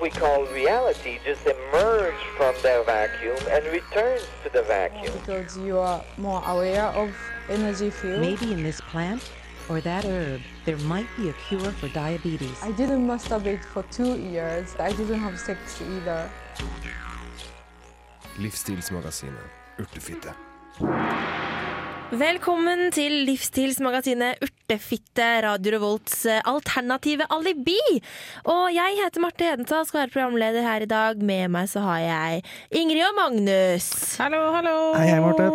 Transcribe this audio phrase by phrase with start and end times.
[0.00, 5.12] we call reality just emerge from their vacuum and returns to the vacuum.
[5.20, 7.14] because you are more aware of
[7.48, 8.20] energy field.
[8.20, 9.30] Maybe in this plant
[9.68, 12.56] or that herb, there might be a cure for diabetes.
[12.62, 14.74] I didn't masturbate for two years.
[14.78, 16.30] I didn't have sex either.
[18.38, 19.48] Livsstilsmagasinet
[19.78, 20.34] Urtefitte.
[22.14, 27.74] Velkommen til livsstilsmagasinet Urtefitte, Radio Revolts eh, alternative alibi.
[28.50, 31.18] Og jeg heter Marte Hedenstad, skal være programleder her i dag.
[31.18, 32.44] Med meg så har jeg
[32.78, 33.88] Ingrid og Magnus.
[34.22, 34.76] Hallo, hallo.
[34.94, 35.48] Hei, hei, Marte.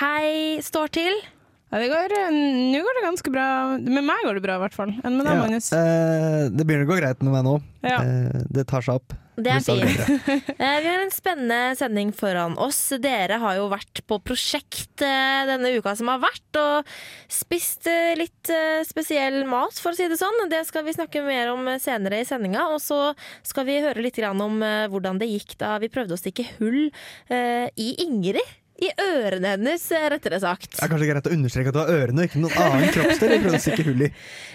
[0.00, 0.32] Hei,
[0.64, 1.20] står til.
[1.68, 2.32] Ja, det går, eh,
[2.72, 3.48] Nå går det ganske bra.
[3.76, 4.94] Med meg går det bra, i hvert fall.
[5.02, 5.72] Enn med deg, Ja, Magnus?
[5.76, 7.58] eh, det begynner å gå greit med meg nå.
[7.84, 8.00] Ja.
[8.00, 9.12] Eh, det tar seg opp.
[9.38, 10.00] Det er fint.
[10.58, 12.80] Eh, Vi har en spennende sending foran oss.
[13.02, 16.90] Dere har jo vært på prosjekt eh, denne uka som har vært, og
[17.30, 18.52] spist eh, litt
[18.88, 20.48] spesiell mat, for å si det sånn.
[20.50, 22.66] Det skal vi snakke mer om senere i sendinga.
[22.74, 23.12] Og så
[23.46, 24.58] skal vi høre litt om
[24.90, 26.88] hvordan det gikk da vi prøvde å stikke hull
[27.30, 28.42] i Ingrid.
[28.78, 30.76] I ørene hennes, eh, rettere sagt.
[30.76, 33.58] Det er kanskje greit å understreke at det var ørene, ikke noen annen kroppsdel prøvde
[33.58, 34.10] å stikke hull i.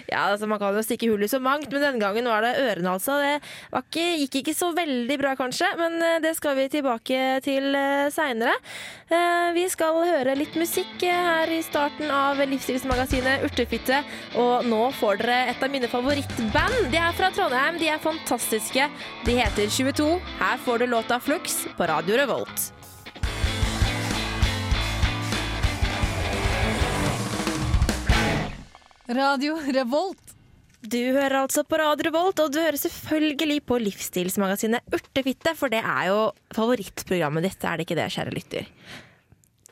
[0.07, 2.53] Ja, altså Man kan jo stikke hull i så mangt, men denne gangen var det
[2.61, 3.17] ørene, altså.
[3.19, 3.33] Det
[3.73, 7.75] var ikke, gikk ikke så veldig bra, kanskje, men eh, det skal vi tilbake til
[7.75, 8.53] uh, seinere.
[9.53, 13.99] vi skal høre litt musikk eh, her i starten av livsstilsmagasinet Urtefitte.
[14.39, 16.87] Og nå får dere et av mine favorittband.
[16.93, 18.87] De er fra Trondheim, de er fantastiske.
[19.27, 20.07] De heter 22.
[20.39, 22.82] Her får du låta Flux på Radio Revolt.
[29.11, 30.29] Radio Revolt.
[30.79, 35.81] Du hører altså på Radio Revolt, og du hører selvfølgelig på livsstilsmagasinet Urtefitte, for det
[35.83, 36.19] er jo
[36.55, 38.69] favorittprogrammet ditt, er det ikke det, kjære lytter?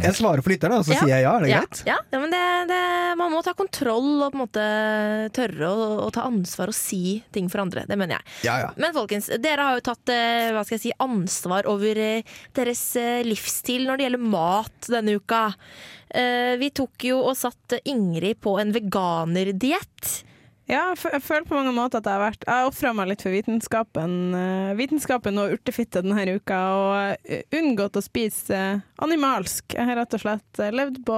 [0.01, 0.99] Jeg svarer for lytterne, og så Ja.
[1.03, 1.33] sier jeg ja.
[1.37, 1.81] Er det ja, greit?
[1.87, 2.81] Ja, ja men det, det,
[3.19, 4.65] man må ta kontroll og på en måte
[5.37, 7.85] tørre å, å ta ansvar og si ting for andre.
[7.89, 8.25] Det mener jeg.
[8.47, 8.71] Ja, ja.
[8.81, 12.23] Men folkens, dere har jo tatt eh, hva skal jeg si, ansvar over eh,
[12.57, 15.43] deres eh, livsstil når det gjelder mat denne uka.
[16.11, 20.09] Vi tok jo og satt Ingrid på en veganerdiett.
[20.71, 23.23] Ja, jeg føler på mange måter at jeg har vært Jeg har ofra meg litt
[23.25, 29.75] for vitenskapen, eh, vitenskapen og urtefitte denne uka, og eh, unngått å spise eh, animalsk.
[29.75, 31.17] Jeg har rett og slett levd på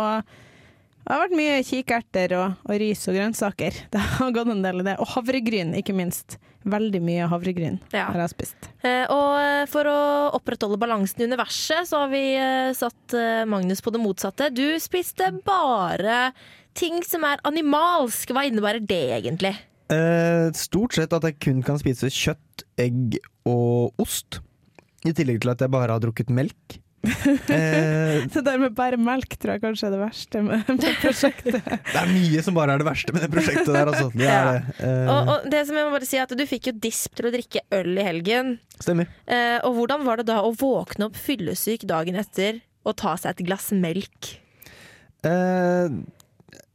[1.03, 3.77] Det har vært mye kikerter og, og ris og grønnsaker.
[3.93, 4.95] Det har gått en del i det.
[5.03, 6.39] Og havregryn, ikke minst.
[6.63, 8.05] Veldig mye havregryn Ja.
[8.07, 8.69] har jeg spist.
[8.87, 9.97] Eh, Og for å
[10.39, 14.47] opprettholde balansen i universet, så har vi eh, satt eh, Magnus på det motsatte.
[14.55, 16.31] Du spiste bare
[16.77, 18.33] ting som er animalsk.
[18.35, 19.55] Hva innebærer det egentlig?
[19.93, 23.17] Eh, stort sett at jeg kun kan spise kjøtt, egg
[23.49, 24.39] og ost.
[25.03, 26.79] I tillegg til at jeg bare har drukket melk.
[27.51, 31.57] Eh, Det der med bare melk tror jeg kanskje er det verste med, med prosjektet.
[31.91, 34.07] det er mye som bare er det verste med det prosjektet der, altså.
[34.15, 34.61] Det er det.
[34.87, 37.17] Eh, Og, og det som jeg må bare si er at Du fikk jo disp
[37.19, 38.53] til å drikke øl i helgen.
[38.79, 39.11] Stemmer.
[39.27, 43.35] Eh, og hvordan var det da å våkne opp fyllesyk dagen etter og ta seg
[43.35, 44.31] et glass melk?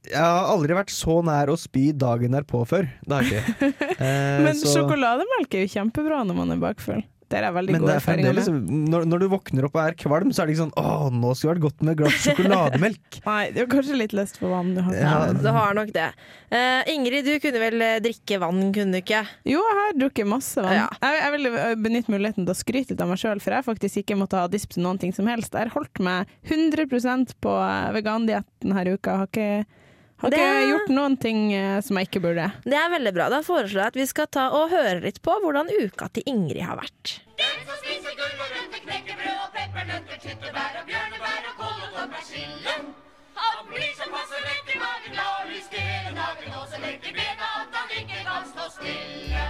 [0.09, 2.89] Eh, jeg har aldri vært så nær å spy dagen derpå før.
[3.05, 3.73] Det har jeg ikke.
[3.99, 7.01] Eh, Men så- sjokolademelk er jo kjempebra når man er bakfull.
[7.29, 8.69] Det er veldig Men er erfaringer fremdeles med.
[8.89, 11.33] når, når du våkner opp og er kvalm, så er det ikke sånn Å, nå
[11.37, 13.19] skulle det vært godt med et glass sjokolademelk.
[13.27, 14.71] Nei, du har kanskje litt lyst på vann.
[14.73, 14.95] Du har.
[14.97, 15.19] Ja.
[15.37, 16.07] Du har nok det.
[16.49, 19.21] Uh, Ingrid, du kunne vel eh, drikke vann, kunne du ikke?
[19.45, 20.79] Jo, jeg har drukket masse vann.
[20.79, 20.87] Ja.
[21.05, 23.67] Jeg, jeg vil øh, benytte muligheten til å skryte litt av meg sjøl, for jeg
[23.69, 25.53] faktisk ikke måttet ha disp til noen ting som helst.
[25.53, 27.59] Jeg har holdt meg 100% på
[27.99, 29.19] vegandietten her denne uka.
[29.21, 29.67] Har ikke,
[30.19, 32.53] har Det- ikke gjort noen ting eh, som jeg ikke burde.
[32.65, 33.29] Det er veldig bra.
[33.31, 36.63] Da foreslår jeg at vi skal ta og høre litt på hvordan uka til Ingrid
[36.67, 37.21] har vært.
[37.39, 42.75] Den som spiser gulrøtter, knekkebrød og peppernøtter, tyttebær og bjørnebær og kål og persille.
[43.39, 47.13] Han blir så passe lett i magen, la lyske hele dagen, og så lett i
[47.15, 49.45] bena at han ikke kan stå stille.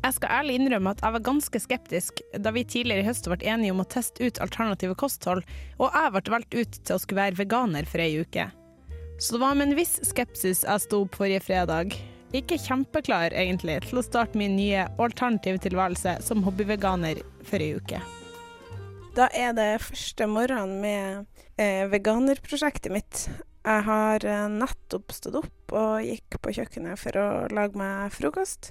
[0.00, 3.36] Jeg skal ærlig innrømme at jeg var ganske skeptisk da vi tidligere i høst ble
[3.44, 5.44] enige om å teste ut alternative kosthold,
[5.78, 8.48] og jeg ble valgt ut til å skulle være veganer for ei uke.
[9.20, 11.92] Så det var med en viss skepsis jeg sto opp forrige fredag.
[12.32, 18.00] Ikke kjempeklar egentlig til å starte min nye alternative tilværelse som hobbyveganer for ei uke.
[19.18, 23.26] Da er det første morgenen med eh, veganerprosjektet mitt.
[23.66, 28.70] Jeg har eh, nettopp stått opp og gikk på kjøkkenet for å lage meg frokost.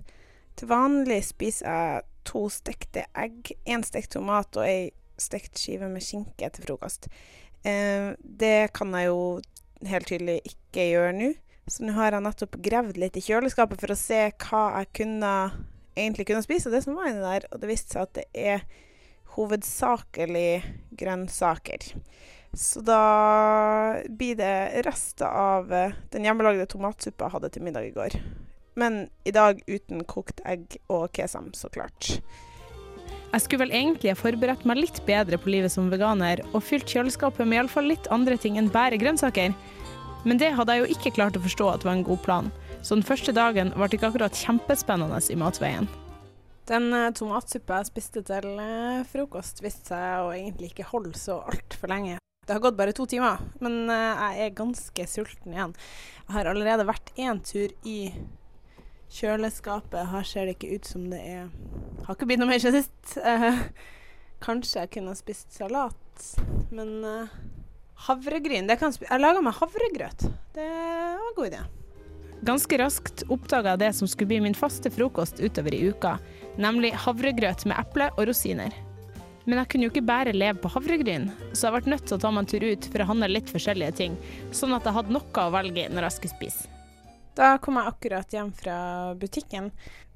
[0.57, 4.89] Til vanlig spiser jeg to stekte egg, én stekt tomat og ei
[5.21, 7.05] stekt skive med skinke til frokost.
[7.61, 9.21] Eh, det kan jeg jo
[9.87, 11.31] helt tydelig ikke gjøre nå.
[11.69, 15.33] Så nå har jeg nettopp gravd litt i kjøleskapet for å se hva jeg kunne,
[15.93, 17.45] egentlig kunne spise, det som var inni der.
[17.53, 18.65] Og det viste seg at det er
[19.35, 20.63] hovedsakelig
[20.97, 21.91] grønnsaker.
[22.57, 27.93] Så da blir det rester av eh, den hjemmelagde tomatsuppa jeg hadde til middag i
[27.93, 28.17] går.
[28.79, 32.17] Men i dag uten kokt egg og kesam, så klart.
[33.29, 36.89] Jeg skulle vel egentlig ha forberedt meg litt bedre på livet som veganer, og fylt
[36.89, 39.53] kjøleskapet med iallfall litt andre ting enn bare grønnsaker.
[40.25, 42.49] Men det hadde jeg jo ikke klart å forstå at var en god plan,
[42.81, 45.85] så den første dagen ble ikke akkurat kjempespennende i matveien.
[46.69, 51.39] Den uh, tomatsuppa jeg spiste til eh, frokost, viste seg å egentlig ikke holde så
[51.49, 52.17] altfor lenge.
[52.45, 55.73] Det har gått bare to timer, men eh, jeg er ganske sulten igjen.
[56.25, 57.97] Jeg har allerede vært én tur i
[59.13, 60.09] kjøleskapet.
[60.11, 61.47] Her ser det ikke ut som det er
[62.05, 62.85] Har ikke blitt noe mer siden.
[63.21, 63.63] Eh,
[64.43, 66.29] kanskje jeg kunne ha spist salat,
[66.71, 67.33] men eh,
[68.07, 70.29] havregryn kan Jeg laga meg havregrøt.
[70.55, 71.63] Det var en god idé.
[72.47, 76.15] Ganske raskt oppdaga jeg det som skulle bli min faste frokost utover i uka,
[76.55, 78.71] nemlig havregrøt med eple og rosiner.
[79.43, 82.21] Men jeg kunne jo ikke bare leve på havregryn, så jeg ble nødt til å
[82.21, 84.17] ta meg en tur ut for å handle litt forskjellige ting,
[84.55, 86.78] sånn at jeg hadde noe å velge i når jeg skulle spise.
[87.39, 88.77] Da kom jeg akkurat hjem fra
[89.15, 89.69] butikken.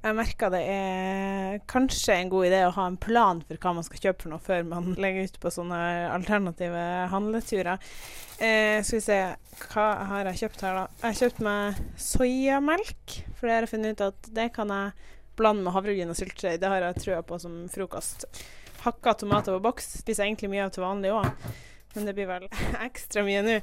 [0.03, 3.85] Jeg merka det er kanskje en god idé å ha en plan for hva man
[3.87, 5.77] skal kjøpe for noe før man legger ut på sånne
[6.11, 6.81] alternative
[7.13, 7.79] handleturer.
[8.43, 9.21] Eh, skal vi se,
[9.69, 10.83] hva har jeg kjøpt her, da?
[10.99, 11.79] Jeg har kjøpt meg
[12.09, 15.09] soyamelk, for det har jeg funnet ut at det kan jeg
[15.39, 16.59] blande med havregryn og syltetøy.
[16.59, 18.27] Det har jeg trua på som frokost.
[18.83, 21.51] Hakka tomater på boks spiser jeg egentlig mye av til vanlig òg,
[21.95, 22.51] men det blir vel
[22.89, 23.59] ekstra mye nå.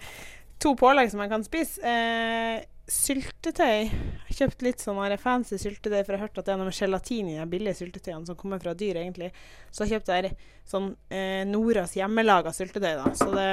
[0.65, 1.81] To pålegg som jeg kan spise.
[1.85, 3.87] Eh, syltetøy.
[3.87, 6.69] Jeg har kjøpt litt sånn fancy syltetøy, for jeg har hørt at det er noe
[6.69, 9.31] med gelatin i de billige syltetøyene som kommer fra dyr, egentlig.
[9.71, 10.33] Så jeg kjøpte jeg
[10.71, 13.13] sånn eh, Noras hjemmelaga syltetøy, da.
[13.19, 13.49] Så det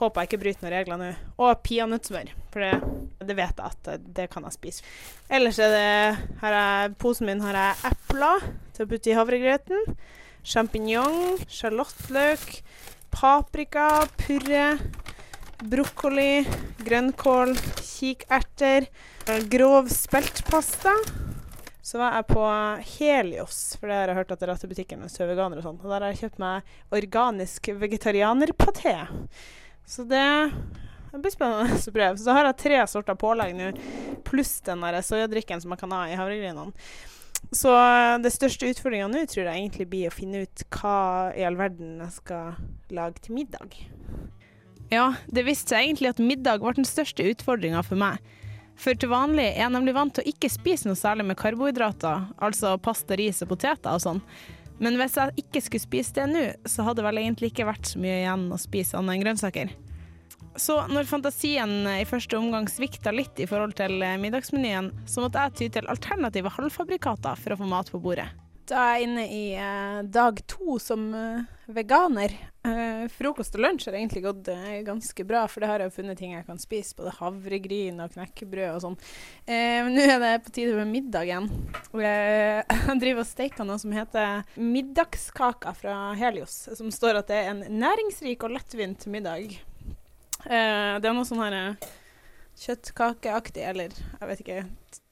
[0.00, 1.10] håper jeg ikke bryter noen regler nå.
[1.42, 2.72] Og peanøttsmør, for det,
[3.22, 4.88] det, vet jeg at det, det, kan jeg spise.
[5.30, 5.92] Ellers er det
[6.42, 9.94] har jeg, Posen min har jeg epler til å putte i havregrøten.
[10.42, 12.48] Sjampinjong, sjalottløk,
[13.14, 14.66] paprika, purre
[15.70, 16.44] brokkoli,
[16.84, 18.86] grønnkål, kikerter,
[19.50, 20.94] grov speltpasta.
[21.82, 22.42] Så var jeg på
[22.94, 25.66] Helios, for det har jeg hørt at det er rett i butikken hos veganere og
[25.66, 25.80] sånn.
[25.82, 28.94] Og der har jeg kjøpt meg organisk vegetarianerpaté.
[29.88, 30.26] Så det,
[31.10, 32.20] det blir spennende å prøve.
[32.22, 33.72] Så har jeg tre sorter pålegg nå,
[34.28, 36.70] pluss den der soyadrikken som man kan ha i havregrynene.
[37.50, 37.72] Så
[38.22, 41.98] det største utfordringa nå tror jeg egentlig blir å finne ut hva i all verden
[42.04, 42.62] jeg skal
[42.94, 43.74] lage til middag.
[44.92, 48.18] Ja, det viste seg egentlig at middag var den største utfordringa for meg.
[48.76, 52.26] For til vanlig er jeg nemlig vant til å ikke spise noe særlig med karbohydrater,
[52.44, 54.20] altså pasta, ris og poteter og sånn.
[54.82, 57.88] Men hvis jeg ikke skulle spise det nå, så hadde det vel egentlig ikke vært
[57.88, 59.72] så mye igjen å spise annet enn grønnsaker.
[60.60, 65.56] Så når fantasien i første omgang svikta litt i forhold til middagsmenyen, så måtte jeg
[65.56, 68.28] ty til alternative halvfabrikater for å få mat på bordet.
[68.68, 72.34] Da er jeg inne i eh, dag to som eh, veganer.
[72.62, 76.18] Eh, frokost og lunsj har egentlig gått uh, ganske bra, for det har jeg funnet
[76.20, 76.94] ting jeg kan spise.
[76.94, 78.98] Både havregryn og knekkebrød og sånn.
[79.48, 81.48] Uh, men nå er det på tide med middagen.
[81.98, 82.62] Jeg,
[83.02, 86.54] driver og steker noe som heter middagskaka fra Helios.
[86.78, 89.58] Som står at det er en næringsrik og lettvint middag.
[90.42, 91.76] Det er noe sånn her
[92.58, 94.62] kjøttkakeaktig, eller jeg vet ikke.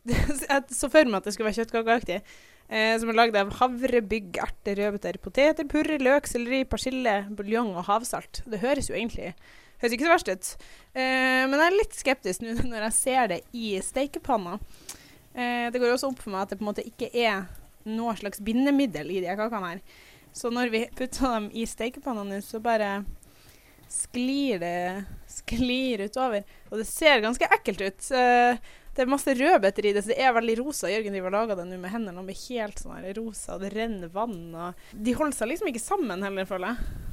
[0.10, 2.16] Jeg så for meg at det skulle være kjøttkakeaktig.
[2.70, 7.88] Eh, som er lagd av havrebygg, erter, rødbeter, poteter, purre, løk, selleri, persille, buljong og
[7.88, 8.44] havsalt.
[8.46, 9.32] Det høres jo egentlig
[9.80, 10.50] høres ikke så verst ut.
[10.94, 14.58] Eh, men jeg er litt skeptisk nå når jeg ser det i stekepanna.
[15.32, 17.46] Eh, det går også opp for meg at det på en måte ikke er
[17.88, 19.80] noe slags bindemiddel i de kakene her.
[20.36, 23.00] Så når vi putter dem i stekepanna nå, så bare
[23.90, 26.44] sklir det sklir utover.
[26.70, 28.10] Og det ser ganske ekkelt ut.
[28.14, 28.60] Eh,
[28.96, 30.90] det er masse rødbeter i det, så det er veldig rosa.
[30.90, 32.18] Jørgen driver lager det nå med hendene.
[32.18, 34.38] Og blir helt sånn her rosa, det renner vann.
[34.50, 37.08] Og de holder seg liksom ikke sammen heller, føler jeg.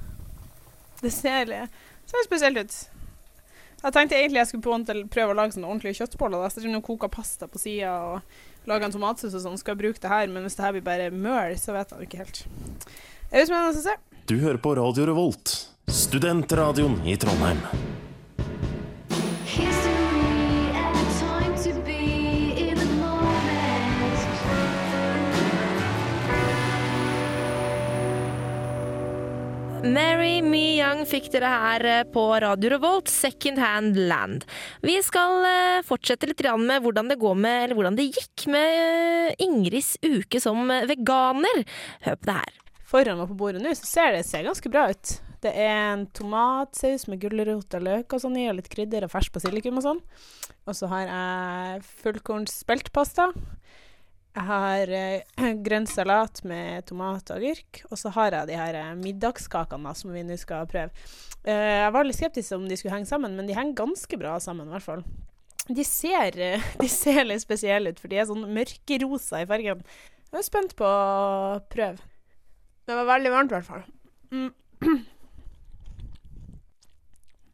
[1.03, 1.53] Det ser,
[2.10, 2.77] ser spesielt ut.
[3.77, 6.48] Jeg tenkte egentlig jeg skulle prøve å lage sånne ordentlige kjøttboller.
[6.50, 9.60] Så jeg koker pasta på sida og lager en tomatsaus og sånn.
[9.62, 12.10] Skal jeg bruke det her, men hvis det her blir bare møl, så vet jeg
[12.10, 12.41] ikke helt.
[13.29, 14.00] Det er spennende å se.
[14.27, 15.53] Du hører på Radio Revolt,
[15.93, 17.62] studentradioen i Trondheim.
[29.88, 34.44] Mary Me Young fikk dere her eh, på Radio Revolt, Second Hand Land.
[34.84, 38.79] Vi skal eh, fortsette litt med hvordan det, går med, eller hvordan det gikk med
[38.82, 41.63] eh, Ingrids uke som veganer.
[42.03, 42.58] Hør på det her.
[42.88, 45.13] Foran meg på bordet nå så ser det ser ganske bra ut.
[45.46, 49.13] Det er en tomatsaus med gulrot og løk og sånn i, og litt krydder og
[49.13, 50.03] fersk basilikum og sånn.
[50.67, 53.29] Og så har jeg fullkorns speltpasta.
[54.38, 58.75] Jeg har eh, grønn salat med tomat og agurk, og så har jeg de her
[58.77, 60.94] eh, middagskakene som vi nå skal prøve.
[61.41, 64.36] Eh, jeg var litt skeptisk om de skulle henge sammen, men de henger ganske bra
[64.44, 65.01] sammen, i hvert fall.
[65.67, 69.82] de ser, eh, de ser litt spesielle ut, for de er sånn mørkerosa i fargen.
[70.29, 71.98] Jeg er spent på å prøve.
[72.86, 73.88] Det var veldig varmt, i hvert fall.
[74.34, 74.51] Mm.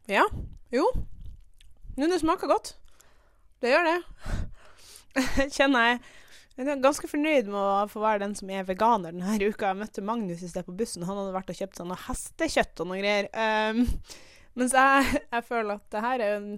[0.04, 0.26] Ja.
[0.68, 0.82] Jo.
[1.96, 2.74] Nå, det smaker godt.
[3.64, 3.94] Det gjør det.
[5.56, 6.02] Kjenner jeg
[6.54, 9.72] jeg er ganske fornøyd med å få være den som er veganer denne uka.
[9.72, 11.06] Jeg møtte Magnus i sted på bussen.
[11.08, 13.28] Han hadde vært og kjøpt seg noe hestekjøtt og noe greier.
[13.34, 13.84] Um,
[14.60, 16.48] mens jeg, jeg føler at det her er en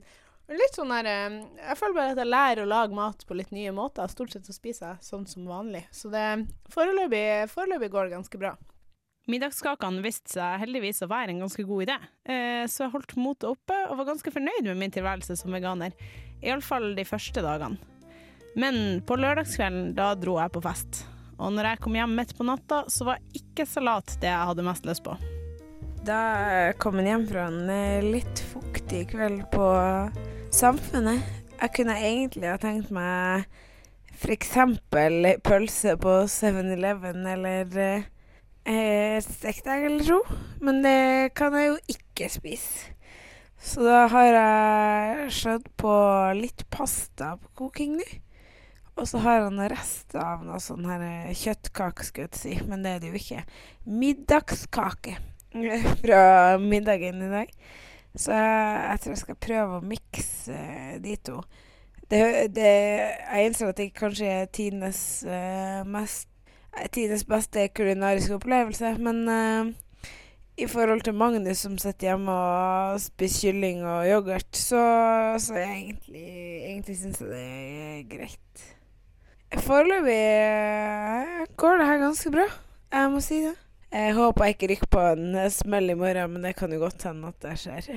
[0.52, 3.56] litt sånn her um, Jeg føler bare at jeg lærer å lage mat på litt
[3.56, 4.12] nye måter.
[4.12, 5.86] Stort sett så spiser jeg sånn som vanlig.
[5.96, 6.26] Så det
[6.74, 8.52] foreløpig, foreløpig går det ganske bra.
[9.26, 11.96] Middagskakene viste seg heldigvis å være en ganske god idé,
[12.30, 15.96] eh, så jeg holdt motet oppe og var ganske fornøyd med min tilværelse som veganer.
[16.46, 17.95] Iallfall de første dagene.
[18.56, 21.02] Men på lørdagskvelden, da dro jeg på fest.
[21.36, 24.64] Og når jeg kom hjem midt på natta, så var ikke salat det jeg hadde
[24.64, 25.16] mest lyst på.
[26.06, 26.20] Da
[26.80, 29.64] kom jeg hjem fra en eh, litt fuktig kveld på
[30.54, 31.24] Samfunnet
[31.58, 33.48] Jeg kunne egentlig ha tenkt meg
[34.16, 34.52] f.eks.
[35.44, 40.20] pølse på 7-Eleven eller eh, stekt egg eller to,
[40.64, 42.94] men det kan jeg jo ikke spise.
[43.60, 45.96] Så da har jeg slått på
[46.38, 48.08] litt pasta på koking nå.
[48.96, 52.84] Og så har han rester av noe sånn her eh, kjøttkake, skulle jeg si, men
[52.84, 53.42] det er det jo ikke.
[53.84, 55.18] Middagskake
[56.02, 56.22] fra
[56.62, 57.52] middagen i dag.
[58.16, 61.42] Så jeg, tror jeg skal prøve å mikse eh, de to.
[62.08, 62.20] Det,
[62.54, 66.30] det, jeg innser at det kanskje er tidenes uh, mest
[66.92, 69.70] Tidenes beste kulinariske opplevelse, men uh,
[70.60, 74.82] i forhold til Magnus som sitter hjemme og spiser kylling og yoghurt, så,
[75.40, 76.26] så jeg egentlig,
[76.68, 78.66] egentlig syns jeg det er greit.
[79.64, 82.44] Foreløpig eh, går det her ganske bra.
[82.92, 83.54] Jeg må si det.
[83.96, 87.06] Jeg håper jeg ikke rykker på en smell i morgen, men det kan jo godt
[87.06, 87.88] hende at det skjer.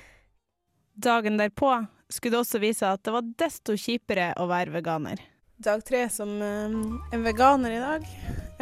[1.08, 1.72] Dagen derpå
[2.10, 5.22] skulle det også vise at det var desto kjipere å være veganer.
[5.60, 6.76] Dag tre som eh,
[7.16, 8.06] en veganer i dag,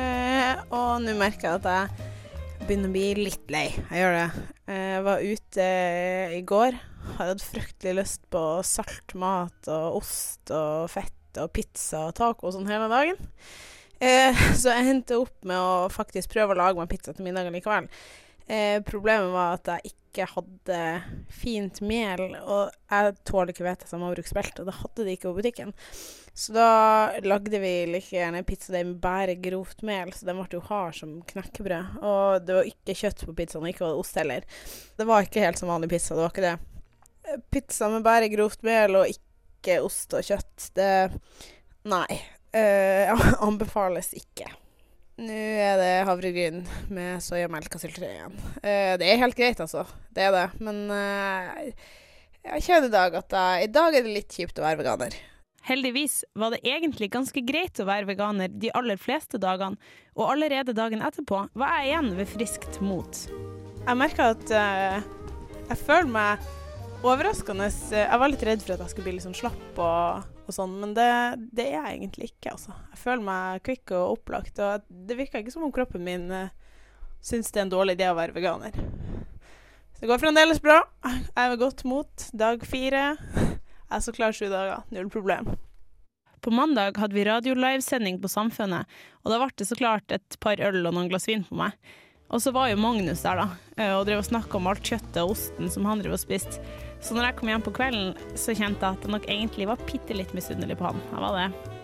[0.01, 3.69] eh, og nå merker jeg at jeg begynner å bli litt lei.
[3.91, 4.47] Jeg gjør det.
[4.69, 5.69] Jeg var ute
[6.39, 6.81] i går,
[7.19, 12.49] har hatt fryktelig lyst på salt mat og ost og fett og pizza og taco
[12.49, 13.29] og sånn hele dagen.
[13.99, 17.55] Eh, så jeg endte opp med å faktisk prøve å lage meg pizza til middagen
[17.55, 17.91] likevel.
[18.49, 20.79] Eh, problemet var at jeg ikke hadde
[21.31, 25.37] fint mel, og jeg tåler ikke hvete som spelt, og det hadde de ikke på
[25.37, 25.75] butikken.
[26.39, 30.65] Så da lagde vi like gjerne pizzadeig med bare grovt mel, så den ble jo
[30.71, 32.01] hard som knekkebrød.
[32.01, 34.49] Og det var ikke kjøtt på pizzaen, og ikke var det ost heller.
[34.97, 37.41] Det var ikke helt som vanlig pizza, det var ikke det.
[37.53, 39.28] Pizza med bare grovt mel og ikke
[39.83, 40.91] ost og kjøtt, det
[41.89, 42.21] Nei.
[42.53, 43.11] Eh,
[43.49, 44.49] anbefales ikke.
[45.19, 46.61] Nå er det havregryn
[46.95, 48.37] med soyamelk og syltetøy igjen.
[48.63, 49.83] Uh, det er helt greit, altså.
[50.15, 50.45] Det er det.
[50.63, 51.59] Men uh,
[52.47, 55.17] jeg kjenner i dag at jeg, i dag er det litt kjipt å være veganer.
[55.69, 59.77] Heldigvis var det egentlig ganske greit å være veganer de aller fleste dagene,
[60.15, 63.25] og allerede dagen etterpå var jeg igjen ved friskt mot.
[63.83, 65.03] Jeg merka at uh,
[65.67, 66.47] jeg føler meg
[67.07, 70.55] overraskende Jeg var litt redd for at jeg skulle bli litt sånn slapp og, og
[70.55, 71.11] sånn, men det,
[71.55, 72.75] det er jeg egentlig ikke, altså.
[72.95, 76.51] Jeg føler meg kvikk og opplagt, og det virker ikke som om kroppen min uh,
[77.25, 78.75] syns det er en dårlig idé å være veganer.
[79.95, 80.81] Så det går fremdeles bra.
[81.05, 82.27] Jeg er ved godt mot.
[82.39, 83.05] Dag fire.
[83.35, 84.85] Jeg er så klar sju dager.
[84.95, 85.55] Null problem.
[86.45, 88.87] På mandag hadde vi radiolivesending på Samfunnet,
[89.25, 91.75] og da ble det så klart et par øl og noen glass vin på meg.
[92.29, 93.47] Og så var jo Magnus der, da,
[93.81, 96.61] eh, og drev og snakka om alt kjøttet og osten som han drev og spiste.
[97.01, 99.85] Så når jeg kom hjem på kvelden, så kjente jeg at jeg nok egentlig var
[99.87, 101.03] bitte litt misunnelig på han.
[101.13, 101.77] Jeg var det.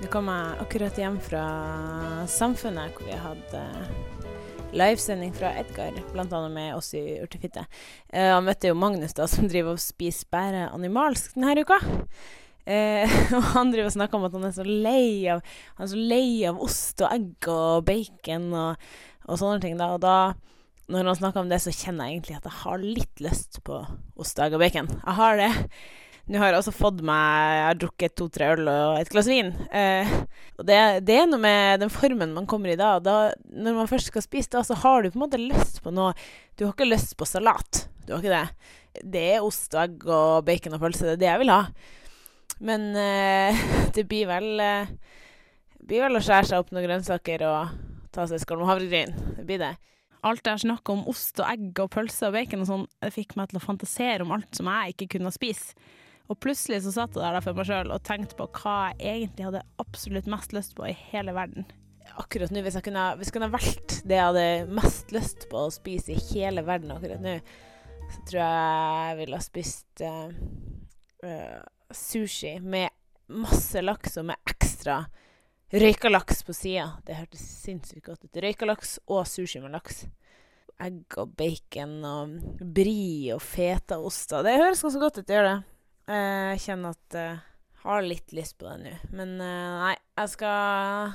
[0.00, 1.44] Nå kom jeg akkurat hjem fra
[2.30, 3.64] Samfunnet, hvor vi hadde
[4.72, 7.66] livesending fra Edgar, annet med oss i Urtefitte.
[8.08, 11.80] Eh, han møtte jo Magnus, da, som driver og spiser bare animalsk denne uka.
[12.70, 15.40] Eh, og han driver og snakker om at han er så lei av
[15.78, 18.90] Han er så lei av ost og egg og bacon og,
[19.26, 19.78] og sånne ting.
[19.80, 20.16] da, Og da
[20.90, 23.80] når han snakker om det, så kjenner jeg egentlig at jeg har litt lyst på
[24.20, 24.90] ost, egg og bacon.
[24.90, 25.50] Jeg har det.
[26.30, 29.50] Nå har jeg også fått meg Jeg har drukket to-tre øl og et glass vin.
[29.74, 30.10] Eh,
[30.60, 30.78] og det,
[31.08, 32.92] det, er noe med den formen man kommer i da.
[33.02, 33.16] da.
[33.50, 36.12] Når man først skal spise, da, så har du på en måte lyst på noe
[36.54, 37.86] Du har ikke lyst på salat.
[38.06, 39.02] Du har ikke det.
[39.16, 40.06] Det er ost og
[40.46, 41.08] bacon og pølse.
[41.08, 41.62] Det er det jeg vil ha.
[42.70, 43.66] Men eh,
[43.96, 44.94] det blir vel eh,
[45.80, 47.78] blir vel å skjære seg opp noen grønnsaker og
[48.14, 49.16] ta seg en skål med havregryn.
[49.38, 49.74] Det blir det.
[50.26, 53.12] Alt det her snakket om ost og egg og pølse og bacon og sånn, det
[53.14, 55.76] fikk meg til å fantasere om alt som jeg ikke kunne spise.
[56.30, 59.48] Og plutselig så satt jeg der for meg sjøl og tenkte på hva jeg egentlig
[59.48, 61.66] hadde absolutt mest lyst på i hele verden.
[62.20, 65.74] Akkurat nå, hvis jeg kunne, jeg kunne valgt det jeg hadde mest lyst på å
[65.74, 67.36] spise i hele verden akkurat nå,
[68.10, 70.30] så tror jeg jeg ville ha spist uh,
[71.26, 71.60] uh,
[71.94, 72.90] sushi med
[73.30, 75.04] masse laks og med ekstra
[75.72, 76.86] røyka laks på sida.
[77.06, 78.40] Det hørtes sinnssykt godt ut.
[78.42, 80.04] Røyka laks og sushi med laks.
[80.80, 82.38] Egg og bacon og
[82.74, 84.10] brie og feta og
[84.46, 85.58] Det høres ganske godt ut, det gjør det.
[86.08, 87.38] Eh, Jeg kjenner at jeg
[87.84, 88.94] har litt lyst på det nå.
[89.12, 91.12] Men eh, nei, jeg skal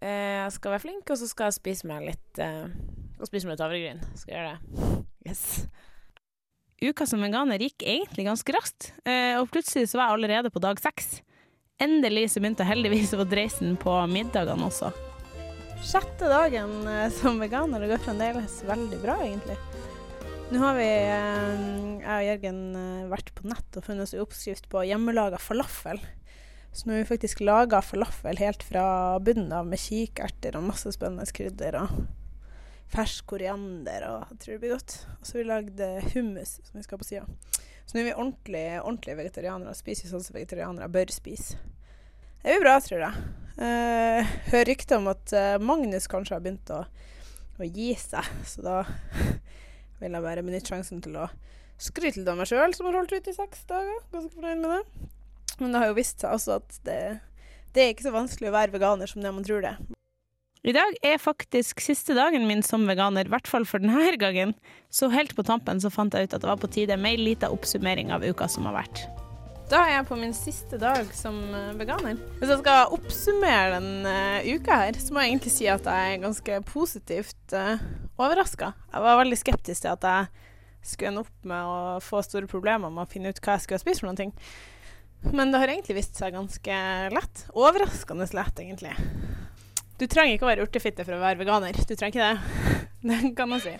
[0.00, 2.70] eh, Jeg skal være flink, og så skal jeg spise meg litt eh,
[3.18, 4.02] Og spise meg litt havregryn.
[4.14, 5.02] Skal gjøre det.
[5.28, 5.44] Yes.
[6.78, 10.62] Uka som veganer gikk egentlig ganske raskt, eh, og plutselig så var jeg allerede på
[10.62, 11.18] dag seks.
[11.78, 14.88] Endelig så begynte jeg heldigvis å få dreisen på middagene også.
[15.86, 19.54] Sjette dagen eh, som veganer, det går fremdeles veldig bra, egentlig.
[20.50, 21.60] Nå har vi, eh,
[22.02, 26.02] jeg og Jørgen, eh, vært på nett og funnet oss en oppskrift på hjemmelaga falafel.
[26.74, 28.88] Så nå har vi faktisk laga falafel helt fra
[29.22, 31.94] bunnen av med kikerter og masse spennende krydder og
[32.90, 34.98] fersk koriander og jeg tror det blir godt.
[35.14, 37.24] Og så har vi lagd hummus som vi skal på sida.
[37.88, 41.56] Så nå er vi ordentlig, ordentlige vegetarianere og spiser sånn som vegetarianere bør spise.
[42.42, 43.22] Det blir bra, tror jeg.
[43.58, 46.82] Uh, hører rykter om at eh, Magnus kanskje har begynt å,
[47.58, 48.76] å gi seg, så da
[50.02, 51.26] vil jeg bare benytte sjansen til å
[51.80, 54.04] skryte litt av meg sjøl, som har holdt ut i seks dager.
[54.12, 55.08] Ganske fornøyd med det.
[55.58, 57.00] Men det har jo vist seg også at det,
[57.72, 59.74] det er ikke så vanskelig å være veganer som det man tror det.
[60.66, 64.56] I dag er faktisk siste dagen min som veganer, i hvert fall for denne gangen.
[64.90, 67.30] Så helt på tampen så fant jeg ut at det var på tide med ei
[67.30, 69.04] lita oppsummering av uka som har vært.
[69.68, 72.16] Da er jeg på min siste dag som eh, veganer.
[72.40, 76.14] Hvis jeg skal oppsummere den uh, uka her, så må jeg egentlig si at jeg
[76.14, 77.82] er ganske positivt uh,
[78.16, 78.72] overraska.
[78.94, 82.88] Jeg var veldig skeptisk til at jeg skulle ende opp med å få store problemer
[82.88, 84.34] med å finne ut hva jeg skulle spise for noen ting.
[85.36, 86.80] Men det har egentlig vist seg ganske
[87.12, 87.44] lett.
[87.52, 88.96] Overraskende lett, egentlig.
[89.98, 91.74] Du trenger ikke å være urtefitte for å være veganer.
[91.74, 92.76] Du trenger ikke det.
[93.08, 93.74] Det kan man si.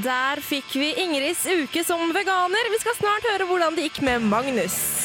[0.00, 2.68] Der fikk vi Ingrids uke som veganer.
[2.72, 4.99] Vi skal snart høre hvordan det gikk med Magnus.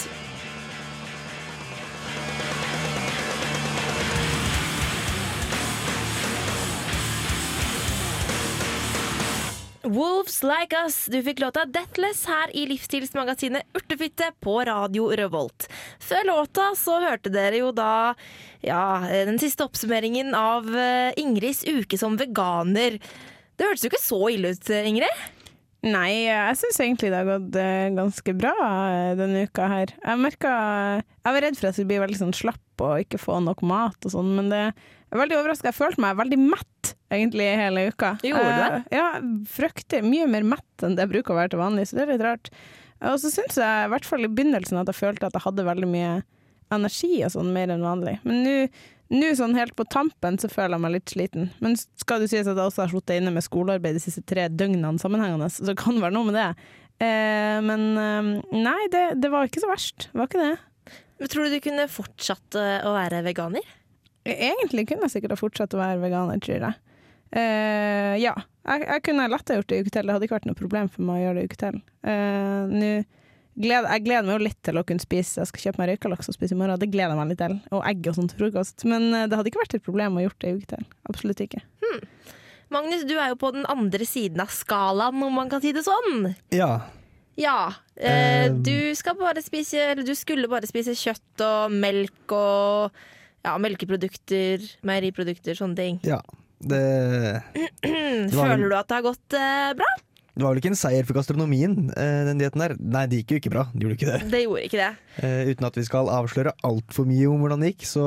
[9.85, 11.05] Wolves Like Us.
[11.05, 15.67] Du fikk låta Deathless her i livsstilsmagasinet Urtefitte på Radio Revolt.
[16.01, 18.15] Før låta så hørte dere jo da
[18.65, 22.97] ja, den siste oppsummeringen av eh, Ingrids uke som veganer.
[23.55, 25.23] Det hørtes jo ikke så ille ut, Ingrid?
[25.85, 29.93] Nei, jeg syns egentlig det har gått eh, ganske bra eh, denne uka her.
[30.01, 30.53] Jeg merka
[30.97, 33.61] Jeg var redd for at jeg skulle bli veldig sånn slapp og ikke få nok
[33.69, 34.63] mat og sånn, men det
[35.21, 35.71] veldig overraska.
[35.71, 38.15] Jeg følte meg veldig mett egentlig hele uka.
[38.25, 38.79] Gjorde du det?
[38.79, 39.09] Uh, ja,
[39.51, 42.13] frykter mye mer mett enn det jeg bruker å være til vanlig, så det er
[42.15, 42.51] litt rart.
[43.05, 45.67] Og så syns jeg, i hvert fall i begynnelsen, at jeg følte at jeg hadde
[45.67, 46.11] veldig mye
[46.73, 48.17] energi og sånn, mer enn vanlig.
[48.25, 48.69] Men
[49.13, 51.49] nå sånn helt på tampen så føler jeg meg litt sliten.
[51.61, 54.47] Men skal det sies at jeg også har sittet inne med skolearbeid de siste tre
[54.49, 56.49] døgnene sammenhengende, så det kan være noe med det.
[57.05, 60.09] Eh, men eh, nei, det, det var ikke så verst.
[60.09, 60.55] Det var ikke det.
[61.31, 63.67] Tror du du kunne fortsatt eh, å være veganer?
[64.25, 66.79] Egentlig kunne jeg sikkert ha fortsatt å være veganer, tror jeg.
[67.35, 68.33] Uh, ja.
[68.65, 70.07] Jeg, jeg kunne lett ha gjort det i uke til.
[70.07, 71.77] Det hadde ikke vært noe problem for meg å gjøre det i uke til.
[72.07, 72.89] Uh, nå
[73.55, 76.31] gled, jeg gleder meg jo litt til å kunne spise Jeg skal kjøpe meg røykalaks
[76.31, 76.81] og spise i morgen.
[76.81, 77.55] Det gleder jeg meg litt til.
[77.71, 78.83] Og egg og sånt til frokost.
[78.89, 80.89] Men eh, det hadde ikke vært et problem å gjort det i uke til.
[81.11, 81.61] Absolutt ikke.
[82.73, 85.85] Magnus, du er jo på den andre siden av skalaen, om man kan si det
[85.85, 86.33] sånn.
[86.55, 86.71] Ja.
[87.39, 87.59] Ja.
[87.95, 92.91] Eh, Eh, du skal bare spise Eller du skulle bare spise kjøtt og melk og
[93.45, 96.01] ja, melkeprodukter, meieriprodukter, sånne ting.
[96.07, 96.21] ja.
[96.65, 96.77] Det,
[98.31, 99.87] var Føler du at det har gått eh, bra?
[100.35, 102.73] det var vel ikke en seier for gastronomien, eh, den dietten der.
[102.79, 103.65] Nei, det gikk jo ikke bra.
[103.71, 104.19] Det gjorde ikke det.
[104.31, 104.87] Det gjorde ikke det.
[105.23, 108.05] Eh, uten at vi skal avsløre altfor mye om hvordan det gikk, så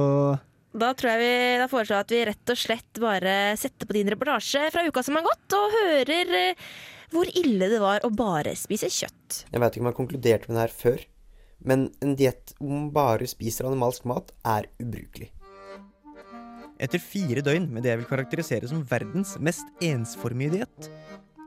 [0.79, 1.31] Da tror jeg vi,
[1.62, 5.05] da foreslår jeg at vi rett og slett bare setter på din reportasje fra uka
[5.07, 6.66] som har gått, og hører eh,
[7.14, 9.44] hvor ille det var å bare spise kjøtt.
[9.53, 11.07] Jeg veit ikke om jeg har konkludert med det her før,
[11.64, 15.31] men en diett hvor man bare spiser animalsk mat, er ubrukelig.
[16.79, 20.90] Etter fire døgn med det jeg vil karakterisere som verdens mest ensformige diett,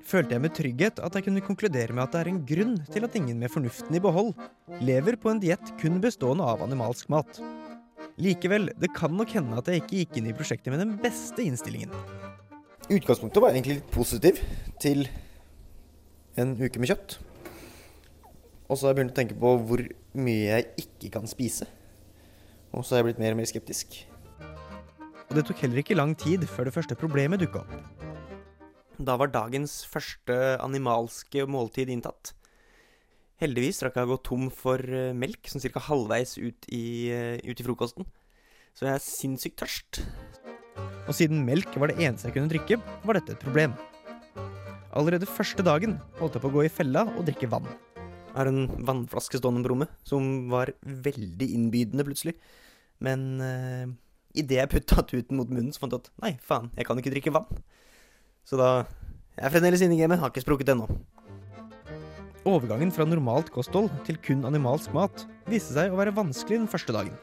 [0.04, 3.06] følte jeg med trygghet at jeg kunne konkludere med at det er en grunn til
[3.08, 4.34] at ingen med fornuften i behold
[4.84, 7.40] lever på en diett kun bestående av animalsk mat.
[8.22, 11.46] Likevel, det kan nok hende at jeg ikke gikk inn i prosjektet med den beste
[11.46, 11.94] innstillingen.
[12.92, 14.42] Utgangspunktet var egentlig litt positiv
[14.84, 15.06] til
[16.42, 17.20] en uke med kjøtt.
[18.68, 19.84] Og så har jeg begynt å tenke på hvor
[20.18, 21.68] mye jeg ikke kan spise.
[22.72, 23.98] Og så er jeg blitt mer og mer skeptisk.
[25.30, 28.08] Og det tok heller ikke lang tid før det første problemet dukka opp.
[29.02, 32.34] Da var dagens første animalske måltid inntatt.
[33.42, 37.40] Heldigvis rakk jeg å gå tom for eh, melk sånn cirka halvveis ut i, eh,
[37.42, 38.06] ut i frokosten.
[38.78, 40.04] Så jeg er sinnssykt tørst.
[41.08, 43.74] Og siden melk var det eneste jeg kunne drikke, var dette et problem.
[44.92, 47.66] Allerede første dagen holdt jeg på å gå i fella og drikke vann.
[48.36, 52.36] Har en vannflaske stående på rommet, som var veldig innbydende plutselig.
[53.04, 53.92] Men uh,
[54.38, 57.14] idet jeg putta tuten mot munnen, så fant jeg at nei, faen, jeg kan ikke
[57.16, 57.64] drikke vann.
[58.48, 58.86] Så da
[59.32, 60.86] Jeg er fremdeles inne i gamet, har ikke sprukket ennå.
[62.52, 66.94] Overgangen fra normalt kosthold til kun animalsk mat viste seg å være vanskelig den første
[66.94, 67.16] dagen.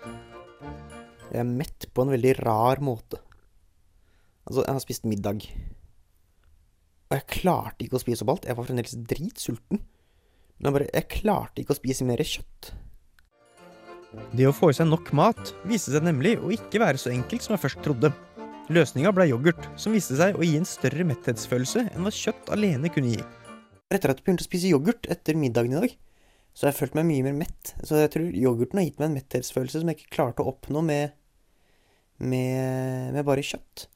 [1.28, 3.20] Jeg er mett på en veldig rar måte.
[4.48, 5.44] Altså, jeg har spist middag.
[7.08, 8.48] Og jeg klarte ikke å spise opp alt.
[8.48, 9.82] Jeg var fremdeles dritsulten.
[10.58, 12.72] Men jeg bare Jeg klarte ikke å spise mer kjøtt.
[14.32, 17.44] Det å få i seg nok mat viste seg nemlig å ikke være så enkelt
[17.44, 18.10] som jeg først trodde.
[18.72, 22.90] Løsninga ble yoghurt, som viste seg å gi en større metthetsfølelse enn hva kjøtt alene
[22.92, 23.22] kunne gi.
[23.88, 25.94] Etter at jeg begynte å spise yoghurt etter middagen i dag,
[26.52, 27.72] så har jeg følt meg mye mer mett.
[27.86, 30.82] Så jeg tror yoghurten har gitt meg en metthetsfølelse som jeg ikke klarte å oppnå
[30.84, 31.14] med,
[32.18, 33.86] med, med bare kjøtt.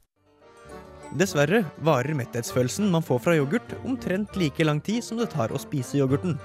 [1.12, 5.60] Dessverre varer metthetsfølelsen man får fra yoghurt omtrent like lang tid som det tar å
[5.60, 6.38] spise yoghurten.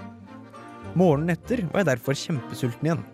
[0.99, 3.05] Morgenen etter var jeg derfor kjempesulten igjen.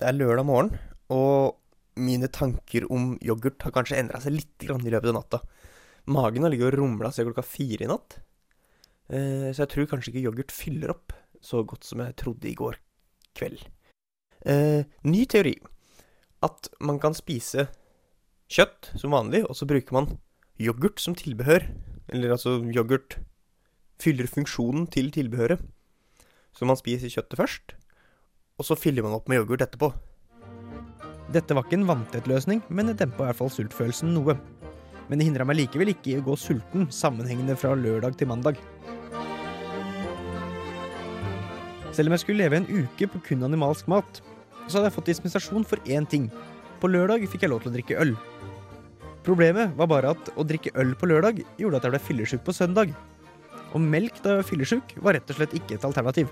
[0.00, 0.72] Det er lørdag morgen,
[1.12, 1.60] og
[2.00, 5.44] mine tanker om yoghurt har kanskje endra seg litt i løpet av natta.
[6.08, 8.20] Magen har ligget og rumla siden klokka fire i natt.
[9.12, 11.12] Eh, så jeg tror kanskje ikke yoghurt fyller opp
[11.44, 12.80] så godt som jeg trodde i går
[13.36, 13.68] kveld.
[14.48, 15.58] Eh, ny teori.
[16.40, 17.68] At man kan spise
[18.52, 20.10] kjøtt som vanlig, og så bruker man
[20.60, 21.66] yoghurt som tilbehør.
[22.12, 23.18] Eller altså, yoghurt
[24.02, 25.62] fyller funksjonen til tilbehøret.
[26.56, 27.74] Så man spiser kjøttet først,
[28.56, 29.90] og så fyller man opp med yoghurt etterpå.
[31.34, 34.36] Dette var ikke en vanntett løsning, men det dempa i hvert fall sultfølelsen noe.
[35.10, 38.60] Men det hindra meg likevel ikke i å gå sulten sammenhengende fra lørdag til mandag.
[41.94, 44.20] Selv om jeg skulle leve en uke på kun animalsk mat,
[44.66, 46.30] så hadde jeg fått dispensasjon for én ting.
[46.80, 48.16] På lørdag fikk jeg lov til å drikke øl.
[49.26, 52.54] Problemet var bare at å drikke øl på lørdag gjorde at jeg ble fyllesyk på
[52.54, 52.92] søndag.
[53.74, 56.30] Og melk da jeg var fyllesyk var rett og slett ikke et alternativ.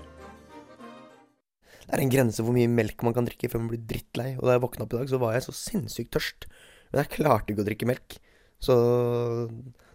[1.85, 4.29] Det er en grense hvor mye melk man kan drikke før man blir drittlei.
[4.39, 6.47] Og da jeg våkna opp i dag, så var jeg så sinnssykt tørst.
[6.93, 8.15] Men jeg klarte ikke å drikke melk.
[8.63, 8.75] Så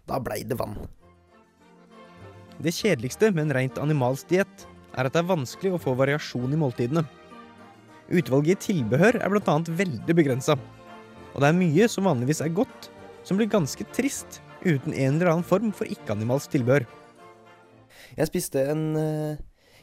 [0.07, 0.77] da blei det vann.
[2.61, 6.53] Det kjedeligste med en rent animalsk diett er at det er vanskelig å få variasjon
[6.53, 7.03] i måltidene.
[8.11, 9.57] Utvalget i tilbehør er bl.a.
[9.81, 10.59] veldig begrensa.
[11.31, 12.89] Og det er mye som vanligvis er godt,
[13.23, 16.85] som blir ganske trist uten en eller annen form for ikke-animalsk tilbehør.
[18.17, 19.39] Jeg spiste en uh,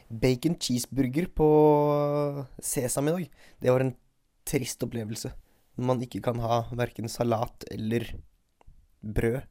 [0.09, 1.49] bacon cheeseburger på
[2.61, 3.29] Sesam i dag.
[3.61, 3.95] Det var en
[4.47, 5.31] trist opplevelse.
[5.77, 8.05] Når man ikke kan ha verken salat eller
[9.01, 9.41] brød,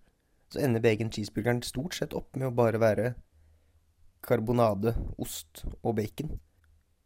[0.53, 3.15] så ender bacon cheeseburgeren stort sett opp med å bare være
[4.25, 6.39] karbonade, ost og bacon.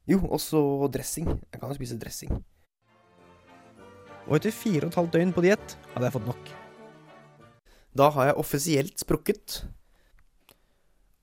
[0.09, 1.29] Jo, også dressing.
[1.53, 2.33] Jeg kan jo spise dressing.
[4.29, 6.51] Og etter fire og et halvt døgn på diett hadde jeg fått nok.
[7.99, 9.61] Da har jeg offisielt sprukket.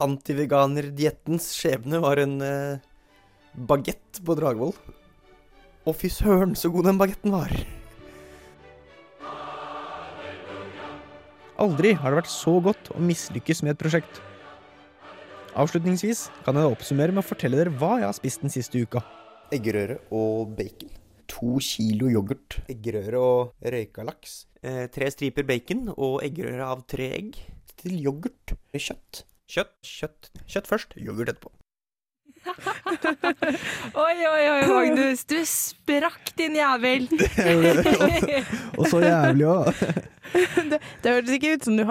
[0.03, 2.85] Antiveganerdiettens skjebne var en eh,
[3.55, 4.75] bagett på Dragvoll.
[5.87, 7.53] Å, fy søren, så god den bagetten var!
[11.59, 14.21] Aldri har det vært så godt å mislykkes med et prosjekt.
[15.59, 19.01] Avslutningsvis kan jeg oppsummere med å fortelle dere hva jeg har spist den siste uka.
[19.51, 20.93] Eggerøre og bacon.
[21.39, 22.59] To kilo yoghurt.
[22.67, 24.41] Eggerøre og røyka laks.
[24.59, 27.37] Eh, tre striper bacon og eggerøre av tre egg.
[27.79, 28.57] Til yoghurt.
[28.75, 29.23] Kjøtt.
[29.49, 31.53] Kjøtt, kjøtt, kjøtt først, yoghurt etterpå.
[34.03, 35.23] Oi, oi, oi, Magnus.
[35.27, 37.07] Du sprakk, din jævel.
[38.79, 39.81] Og så jævlig òg.
[40.71, 41.87] det, det hørtes ikke ut som du,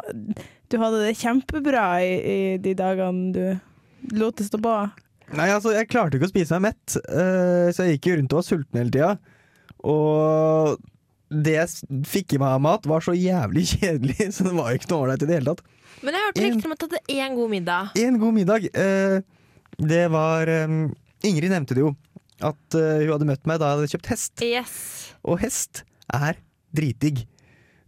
[0.69, 4.77] du hadde det kjempebra i, i de dagene du lot det stå på.
[5.37, 8.37] Nei, altså, jeg klarte ikke å spise meg mett, uh, så jeg gikk jo rundt
[8.37, 9.11] og var sulten hele tida.
[9.89, 10.79] Og
[11.29, 14.81] det jeg fikk i meg av mat, var så jævlig kjedelig, så det var jo
[14.81, 15.75] ikke noe ålreit i det hele tatt.
[15.99, 17.97] Men jeg hørte rykter om at du hadde én god middag.
[17.99, 18.69] En god middag.
[18.71, 19.17] Eh,
[19.79, 20.77] det var eh,
[21.27, 21.91] Ingrid nevnte det jo,
[22.39, 24.45] at eh, hun hadde møtt meg da jeg hadde kjøpt hest.
[24.47, 24.77] Yes.
[25.27, 25.83] Og hest
[26.15, 26.39] er
[26.77, 27.25] dritdigg.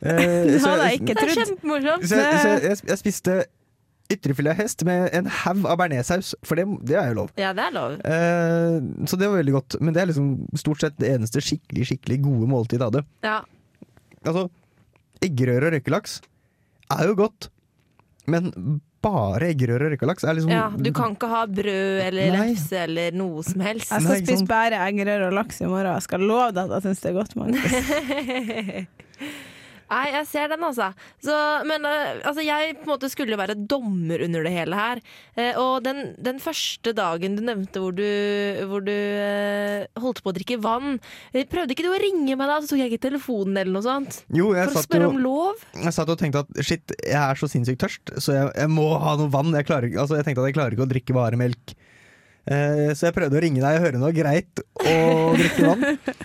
[0.00, 2.04] Det hadde jeg ikke Det trodd.
[2.08, 3.34] Så, jeg, så jeg, jeg spiste
[4.10, 7.30] ytrefilet av hest med en haug av bearnéssaus, for det, det er jo lov.
[7.40, 7.96] Ja, det er lov.
[8.00, 8.76] Eh,
[9.10, 9.78] så det var veldig godt.
[9.80, 13.04] Men det er liksom stort sett det eneste skikkelig skikkelig gode måltidet jeg hadde.
[13.26, 13.38] Ja.
[14.26, 14.46] Altså,
[15.24, 16.20] eggerøre og røykelaks
[16.90, 17.50] er jo godt,
[18.30, 18.50] men
[19.00, 20.66] bare eggerøre og røykelaks er liksom ja.
[20.76, 22.48] Du kan ikke ha brød eller Nei.
[22.50, 23.88] lefse eller noe som helst.
[23.94, 25.94] Jeg skal Nei, spise bare eggerøre og laks i morgen.
[25.94, 27.38] Jeg skal love deg at jeg syns det er godt.
[27.40, 27.64] Magnus.
[29.90, 30.90] Nei, jeg ser den, altså.
[31.22, 31.34] Så,
[31.66, 35.02] men eh, altså, jeg på en måte skulle være dommer under det hele her.
[35.34, 38.06] Eh, og den, den første dagen du nevnte hvor du,
[38.70, 41.00] hvor du eh, holdt på å drikke vann,
[41.50, 44.22] prøvde ikke du å ringe meg da, så tok jeg ikke telefonen eller noe sånt?
[44.30, 45.66] Jo, jeg For å spørre om lov?
[45.74, 48.92] Jeg satt og tenkte at shit, jeg er så sinnssykt tørst, så jeg, jeg må
[49.02, 49.50] ha noe vann.
[49.58, 51.74] Jeg, klarer, altså, jeg tenkte at jeg klarer ikke å drikke bare melk.
[52.50, 54.94] Eh, så jeg prøvde å ringe deg og høre noe greit å
[55.38, 55.84] drikke vann.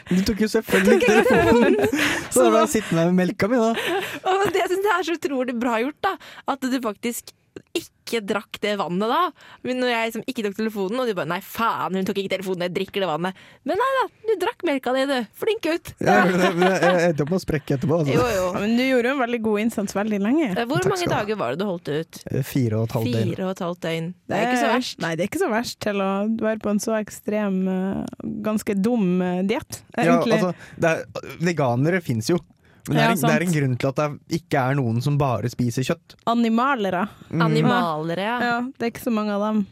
[0.10, 1.76] Du tok jo selvfølgelig ikke telefonen!
[2.34, 4.00] Så da ble jeg sittende med melka mi, da.
[4.32, 6.16] Og det syns jeg er så utrolig bra gjort, da.
[6.52, 7.30] At du faktisk
[7.76, 9.22] ikke drakk det vannet da.
[9.66, 12.34] Men når jeg liksom ikke tok telefonen, og de bare nei, faen, hun tok ikke
[12.36, 13.40] telefonen, jeg drikker det vannet.
[13.68, 15.16] Men nei da, du drakk melka di, du.
[15.42, 15.92] Flink gutt.
[16.00, 18.00] Jeg, jeg, jeg, jeg endte opp med å sprekke etterpå.
[18.04, 18.16] Altså.
[18.16, 18.46] Jo, jo.
[18.54, 20.50] Ja, Men du gjorde jo en veldig god innsats veldig lenge.
[20.54, 22.22] Eh, Hvor Takk mange dager var det du holdt ut?
[22.32, 23.30] Eh, Fire og et halvt døgn.
[23.34, 24.10] Fire og et halvt døgn.
[24.30, 25.00] Det er ikke så verst.
[25.06, 26.12] Nei, det er ikke så verst til å
[26.46, 29.08] være på en så ekstrem, eh, ganske dum
[29.50, 30.40] diett, egentlig.
[30.40, 32.40] Ja, altså, det er, veganere fins jo.
[32.88, 35.16] Men det er, en, det er en grunn til at det ikke er noen som
[35.18, 36.18] bare spiser kjøtt.
[36.30, 37.08] Animalere.
[37.32, 37.42] Mm.
[37.48, 38.36] Animalere, ja.
[38.46, 39.64] Ja, det er ikke så mange av dem.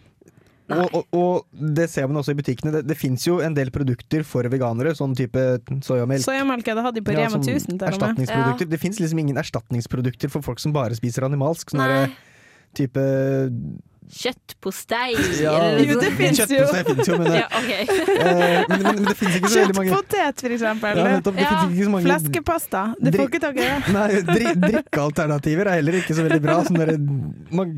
[0.74, 2.72] Og, og, og det ser man også i butikkene.
[2.78, 5.42] Det, det fins jo en del produkter for veganere, sånn type
[5.86, 6.24] soyamelk.
[6.24, 7.90] Soyamelk det hadde de på Ja, Rema sånn 1000 til og med.
[7.92, 8.70] erstatningsprodukter.
[8.72, 11.76] Det fins liksom ingen erstatningsprodukter for folk som bare spiser animalsk.
[11.76, 12.16] Sånn
[12.74, 13.04] type
[14.12, 15.14] Kjøttpostei.
[15.46, 16.46] ja, Jo, det fins jo.
[16.50, 17.86] Kjøttpostei finnes jo, men, Ja, okay.
[17.88, 20.98] eh, men, men, men det fins ikke så veldig mange Kjøttpotet, for eksempel.
[21.00, 22.84] ja, nettopp, det Ja, ikke så mange Fleskepasta.
[23.00, 23.96] Det får ikke tak i det.
[23.96, 26.60] Nei, dri, drikkealternativer er heller ikke så veldig bra.
[26.68, 26.98] Sånn derre
[27.54, 27.78] man-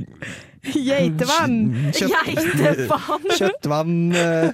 [0.65, 1.57] Geitevann.
[1.93, 3.27] Kjøtt, Geitevann.
[3.37, 4.49] kjøttvann, eh,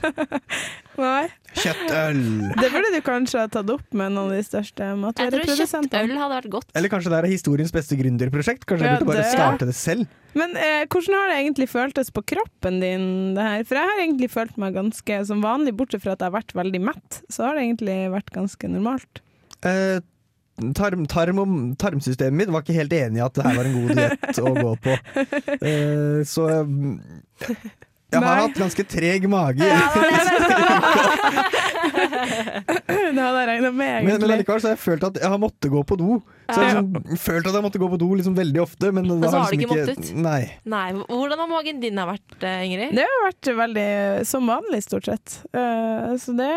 [1.01, 1.27] Nei.
[1.57, 2.19] kjøttøl.
[2.61, 5.89] Det burde du kanskje ha tatt opp med noen av de største matvareprodusentene.
[5.89, 6.69] kjøttøl hadde vært godt.
[6.77, 8.65] Eller kanskje det er historiens beste gründerprosjekt?
[8.69, 10.07] Kanskje Ja, jeg burde bare det- starte det selv?
[10.33, 13.65] Men eh, hvordan har det egentlig føltes på kroppen din, det her?
[13.67, 16.55] For jeg har egentlig følt meg ganske som vanlig, bortsett fra at jeg har vært
[16.55, 17.21] veldig mett.
[17.27, 19.19] Så har det egentlig vært ganske normalt.
[19.67, 19.99] Eh,
[20.77, 23.75] tarm, tarm og, tarmsystemet mitt var ikke helt enig i at det her var en
[23.75, 24.97] god diett å gå på.
[25.59, 26.47] Uh, så
[28.11, 28.43] jeg har Nei.
[28.43, 29.63] hatt ganske treg mage.
[29.63, 29.71] det
[33.21, 34.35] hadde jeg regna med, Men, men egentlig.
[34.35, 36.09] allikevel så har jeg følt at jeg har måttet gå på do.
[36.51, 38.85] Så jeg har liksom, følt at jeg måtte gå på do liksom veldig ofte.
[38.91, 40.11] Men, men så har liksom du ikke måttet?
[40.27, 40.43] Nei.
[40.75, 42.91] Nei, Hvordan har magen din har vært, eh, Ingrid?
[42.99, 43.89] Det har vært veldig
[44.27, 45.27] som vanlig, stort sett.
[45.55, 46.51] Uh, så det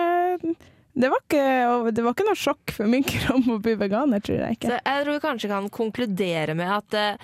[0.94, 1.46] det var, ikke,
[1.90, 4.76] det var ikke noe sjokk for min kropp å bli veganer, tror jeg Så ikke.
[4.78, 7.16] jeg tror vi kanskje kan konkludere med at eh,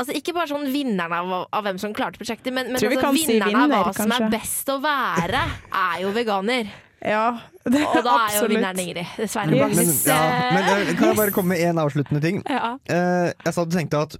[0.00, 3.18] Altså Ikke bare sånn vinneren av, av hvem som klarte prosjektet, men, men altså, vinneren
[3.20, 5.42] si vinneren av hva hva som er best å være,
[5.82, 6.70] er jo veganer.
[7.00, 7.26] Ja,
[7.64, 8.50] det, Og da er jo absolutt.
[8.52, 9.12] vinneren Ingrid.
[9.16, 9.56] Dessverre.
[9.56, 9.76] Yes.
[9.76, 12.42] Men, ja, Eh, men kan jeg bare komme med en avsluttende ting?
[12.48, 12.74] ja.
[12.90, 14.16] Uh, jeg sa du tenkte at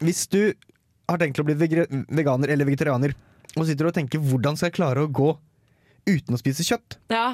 [0.00, 0.40] hvis du
[1.10, 3.14] har tenkt å bli veganer eller vegetarianer,
[3.56, 5.32] og sitter og tenker hvordan skal jeg klare å gå
[6.06, 7.32] uten å spise kjøtt, ja.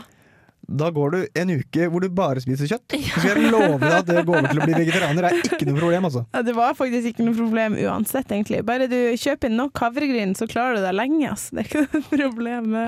[0.67, 2.97] Da går du en uke hvor du bare spiser kjøtt.
[2.99, 5.39] Så skal jeg love deg at det å gå over til å bli vegetarianer er
[5.41, 6.09] ikke noe problem.
[6.11, 6.25] altså.
[6.35, 8.63] Ja, det var faktisk ikke noe problem uansett, egentlig.
[8.67, 11.27] Bare du kjøper inn nok havregryn, så klarer du deg lenge.
[11.31, 11.55] Altså.
[11.57, 12.79] Det er ikke noe problem.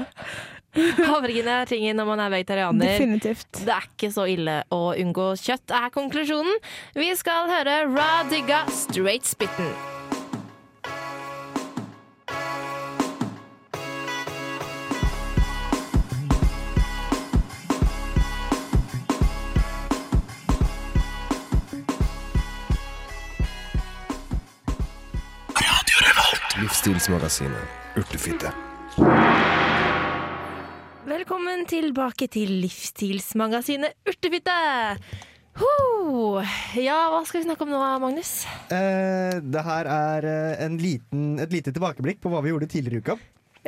[0.79, 2.91] Havregryn er tingen når man er vegetarianer.
[2.93, 3.63] Definitivt.
[3.65, 6.59] Det er ikke så ille å unngå kjøtt, er konklusjonen.
[6.99, 9.98] Vi skal høre Radiga Straight Spitten.
[26.79, 28.53] Livsstilsmagasinet Urtefitte.
[31.11, 34.55] Velkommen tilbake til livsstilsmagasinet Urtefitte.
[35.59, 35.73] Ho!
[36.79, 38.31] Ja, hva skal vi snakke om nå, Magnus?
[38.71, 43.03] Eh, det her er eh, en liten, et lite tilbakeblikk på hva vi gjorde tidligere
[43.03, 43.19] i uka.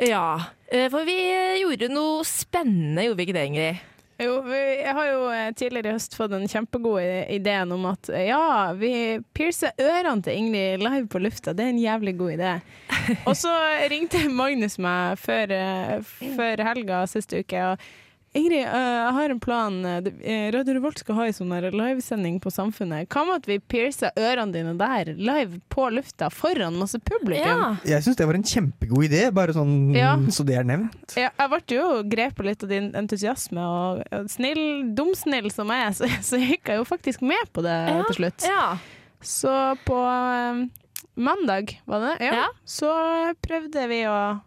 [0.07, 0.25] Ja,
[0.71, 1.19] eh, for vi
[1.65, 3.87] gjorde noe spennende, gjorde vi ikke det, Ingrid?
[4.21, 8.09] Jo, vi, jeg har jo eh, tidligere i høst fått den kjempegode ideen om at
[8.13, 8.91] eh, ja, vi
[9.33, 11.55] piercer ørene til Ingrid live på lufta.
[11.57, 12.51] Det er en jævlig god idé.
[13.29, 13.53] Og så
[13.89, 17.65] ringte Magnus meg før, eh, før helga siste uke.
[17.71, 17.89] og
[18.33, 19.73] Ingrid, eh, jeg har en plan.
[20.05, 23.09] Det- eh, Radio Revolt skal ha en sånn livesending på Samfunnet.
[23.11, 27.43] Hva med at vi piercer ørene dine der, live på lufta, foran masse publikum?
[27.43, 27.75] Ja.
[27.83, 30.15] Jeg syns det var en kjempegod idé, bare sånn Ja.
[30.31, 31.17] så det er nevnt.
[31.17, 35.91] Ja, jeg ble jo grepet litt av din entusiasme, og snill, dumsnill som jeg er,
[35.99, 38.47] så, så gikk jeg jo faktisk med på det Ja, til slutt.
[38.47, 38.77] Ja.
[39.21, 40.69] Så på eh,
[41.17, 42.21] mandag, var det?
[42.29, 42.33] Ja.
[42.33, 42.47] Ja.
[42.65, 44.41] Så prøvde vi å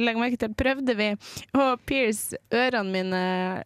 [0.00, 1.08] Legg merke til, prøvde vi
[1.56, 3.22] å pierce ørene mine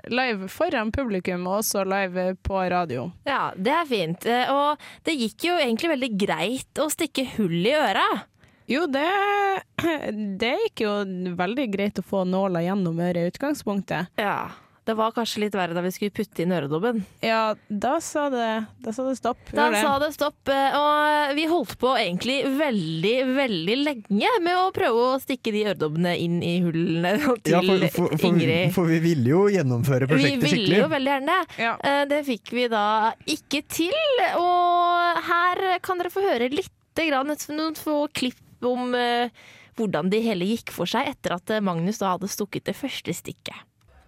[0.09, 3.11] live foran publikum, og også live på radio.
[3.27, 4.27] ja, det er fint.
[4.27, 8.07] Eh, Og det gikk jo egentlig veldig greit å stikke hull i øra.
[8.71, 9.05] Jo, det,
[10.41, 10.93] det gikk jo
[11.37, 14.15] veldig greit å få nåla gjennom øret i utgangspunktet.
[14.17, 14.39] Ja.
[14.85, 16.99] Det var kanskje litt verre da vi skulle putte inn øredobben.
[17.25, 18.49] Ja, da sa det,
[18.85, 19.41] da sa det stopp.
[19.57, 19.81] Da det.
[19.81, 25.07] sa det stopp, eh, og vi holdt på egentlig veldig, veldig lenge med å prøve
[25.15, 27.15] å stikke de øredobbene inn i hullene
[27.47, 28.75] til Ja, for, for, for, Ingrid.
[28.77, 30.83] for vi ville jo gjennomføre prosjektet Vi prosjektet ville skikkelig.
[30.85, 31.41] jo veldig gjerne.
[31.65, 31.75] Ja.
[32.13, 32.87] Det fikk vi da
[33.39, 33.97] ikke til.
[34.37, 39.33] Og her kan dere få høre litt grann, noen få klipp om eh,
[39.79, 43.15] hvordan det hele gikk for seg etter at eh, Magnus da hadde stukket det første
[43.17, 43.57] stikket.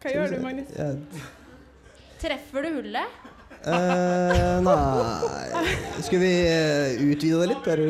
[0.02, 0.68] Hva gjør du, Magnus?
[2.20, 3.09] Treffer du hullet?
[3.66, 5.64] Eh, nei
[6.04, 7.66] Skal vi eh, utvide det litt?
[7.72, 7.88] Er du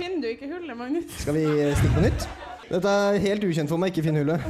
[0.00, 1.06] Finner du ikke hullet, Magnus?
[1.22, 1.44] Skal vi
[1.76, 2.26] stikke på nytt?
[2.70, 4.40] Dette er helt ukjent for meg, ikke finn hullet.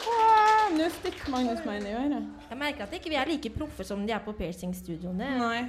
[0.00, 2.30] Åh, Nå stikker Magnus meg inn i øret.
[2.50, 5.28] Jeg merker at ikke vi er like proffe som de er på piercingstudioene.
[5.40, 5.60] Nei.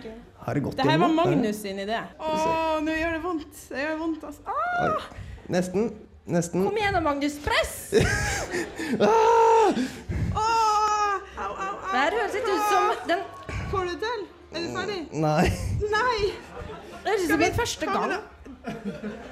[0.45, 1.11] Har det gått Det her var?
[1.19, 1.99] Magnus sin idé.
[2.17, 2.31] Å,
[2.85, 3.59] nå gjør det vondt.
[3.73, 4.41] Det gjør vondt, altså.
[4.47, 5.11] Ah!
[5.51, 5.91] Nesten.
[6.31, 6.63] Nesten.
[6.63, 7.35] Kom igjen Magnus.
[7.43, 7.73] Press!
[8.99, 9.73] Åh,
[10.35, 10.43] au,
[11.37, 11.73] au, au.
[11.91, 13.23] Det her høres litt ut som den
[13.71, 14.21] Får du det til?
[14.51, 14.99] Er du ferdig?
[15.23, 15.49] Nei.
[15.91, 16.19] Nei!
[17.01, 18.13] Det høres ut som min første gang.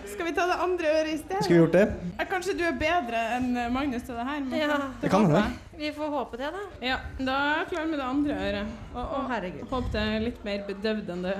[0.09, 1.43] Skal vi ta det andre øret i stedet?
[1.45, 1.85] Skal vi gjort det?
[2.31, 4.39] Kanskje du er bedre enn eh, Magnus til det her?
[4.43, 4.79] men Ja.
[5.01, 5.43] Det kan hende.
[5.79, 6.63] Vi får håpe det, da.
[6.83, 8.73] Ja, da er jeg klar med det andre øret.
[8.95, 9.63] Og, og Å, herregud.
[9.71, 11.37] håp det er litt mer bedøvd enn det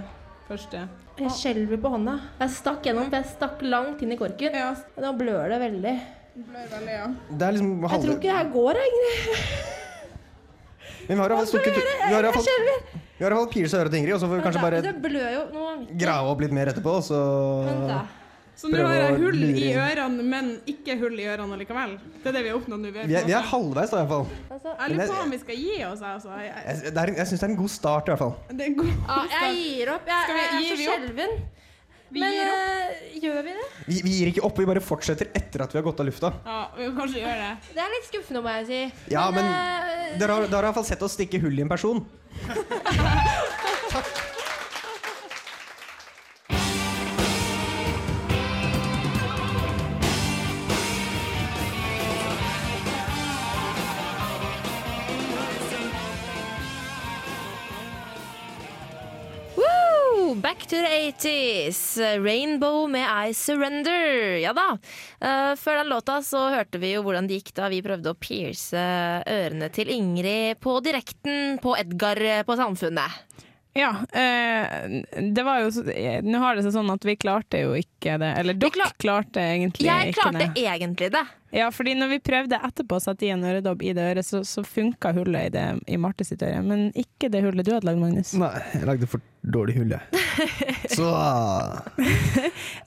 [0.49, 0.83] første.
[1.19, 2.15] Jeg skjelver på hånda.
[2.39, 4.55] Jeg stakk gjennom, for jeg stakk langt inn i korken.
[4.55, 5.95] Ja, Og da blør det veldig.
[6.39, 7.07] blør veldig, ja.
[7.31, 9.17] Det er liksom Jeg tror ikke det her går, egentlig.
[11.09, 11.73] Men vi har iallfall stukket
[12.07, 12.13] Vi
[13.25, 14.79] har iallfall piercet øret til Ingrid, og så får vi kanskje bare
[16.05, 17.19] grave opp litt mer etterpå, og så
[17.65, 17.99] Vent, da.
[18.59, 21.93] Så nå har jeg hull i ørene, men ikke hull i ørene likevel.
[22.23, 22.89] Det er det vi har oppnådd nå.
[22.91, 24.25] Vi vi er halvveis, da, iallfall.
[24.51, 26.33] Altså, Jeg lurer på om vi skal gi oss, altså.
[26.43, 28.35] Jeg, jeg, Jeg, en- syns det er en god start, i hvert fall.
[28.51, 30.11] det er god Ja, jeg gir opp.
[30.11, 31.39] Jeg, Skal vi- jeg er så vi skjelven.
[32.11, 33.65] Vi Men gir eh, gjør vi det?
[33.87, 36.31] Vi, vi gir ikke opp, vi bare fortsetter etter at vi har gått av lufta.
[36.45, 37.73] Ja, vi kan kanskje gjøre det.
[37.75, 39.13] Det er litt skuffende, må jeg si.
[39.13, 42.01] Ja, men eh, dere har, dere har iallfall sett oss stikke hull i en person.
[61.19, 62.23] 80s.
[62.23, 64.37] Rainbow med I Surrender.
[64.39, 64.77] Ja da.
[65.21, 68.19] Eh, før den låta så hørte vi jo hvordan det gikk da vi prøvde å
[68.19, 68.79] pierce
[69.27, 73.25] ørene til Ingrid på direkten på Edgar på Samfunnet.
[73.77, 75.01] Ja, eh,
[75.31, 78.17] det var jo så- eh, Nå har det seg sånn at vi klarte jo ikke
[78.19, 78.37] det.
[78.39, 81.25] Eller dere klarte egentlig det Jeg klarte egentlig det.
[81.55, 84.43] Ja, fordi når vi prøvde etterpå å sette i en øredobb i det øret, så,
[84.45, 86.61] så funka hullet i, det, i Marte sitt øre.
[86.65, 88.35] Men ikke det hullet du hadde lagd, Magnus.
[88.37, 90.01] Nei, jeg lagde for dårlig hull, jeg.
[90.95, 91.07] Så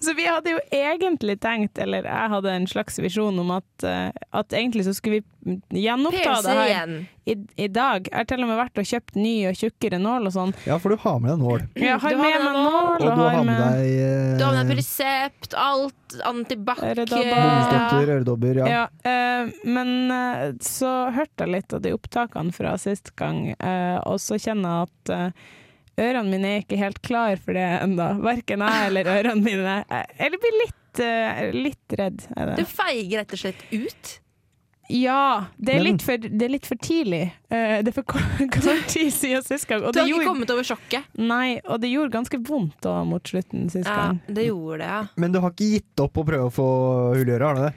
[0.01, 4.11] Så vi hadde jo egentlig tenkt, eller jeg hadde en slags visjon om at, eh,
[4.37, 6.95] at egentlig så skulle vi gjenoppta Pierce det her igjen.
[7.25, 8.07] i, i dag.
[8.11, 10.53] Jeg har til og med vært og kjøpt ny og tjukkere nål og sånn.
[10.69, 11.65] Ja, for du har med deg nål.
[11.83, 14.73] Jeg har med meg nål, Og du har med deg eh, Du har med deg
[14.75, 17.33] Perisept, alt, antibac Øredobber.
[17.33, 18.05] bomullsdotter,
[18.53, 18.85] øredobber, ja.
[18.85, 23.99] Ja, eh, men eh, så hørte jeg litt av de opptakene fra sist gang, eh,
[24.07, 25.51] og så kjenner jeg at eh,
[26.07, 28.11] ørene mine er ikke helt klar for det ennå.
[28.25, 29.79] Verken jeg eller ørene mine.
[30.19, 32.27] Eller blir litt, eh, litt redd.
[32.37, 34.19] Er Du feiger rett og slett ut.
[34.93, 37.21] Ja, det er, Men- litt for, det er litt for tidlig.
[37.49, 39.85] Eh, det er for kort, tid siden sist gang.
[39.87, 41.07] Og Du har ikke gjorde, kommet over sjokket.
[41.17, 44.21] nei, og det gjorde ganske vondt da mot slutten sist Ja, gang.
[44.27, 44.99] det gjorde det, ja.
[45.17, 46.67] Men du har ikke gitt opp å prøve å få
[47.15, 47.73] hull i øret, har du det?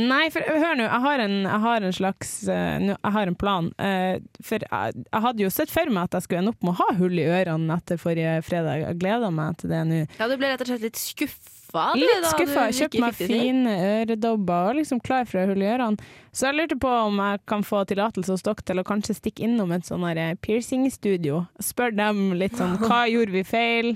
[0.00, 3.36] Nei, for hør nå, jeg har en, jeg har en slags eh, Jeg har en
[3.38, 3.68] plan.
[3.78, 6.72] Eh, for jeg, jeg hadde jo sett for meg at jeg skulle ende opp med
[6.74, 8.82] å ha hull i ørene etter forrige fredag.
[8.82, 10.00] Jeg gleder meg til det nå.
[10.18, 11.84] Ja, Du ble rett og slett litt skuffa?
[11.98, 12.64] Litt skuffa.
[12.74, 16.08] Kjøpt meg fine øredobber og liksom klar for å ha hull i ørene.
[16.34, 19.46] Så jeg lurte på om jeg kan få tillatelse hos dere til å kanskje stikke
[19.46, 21.44] innom et sånn eh, piercingstudio.
[21.62, 23.92] Spør dem litt sånn hva gjorde vi feil,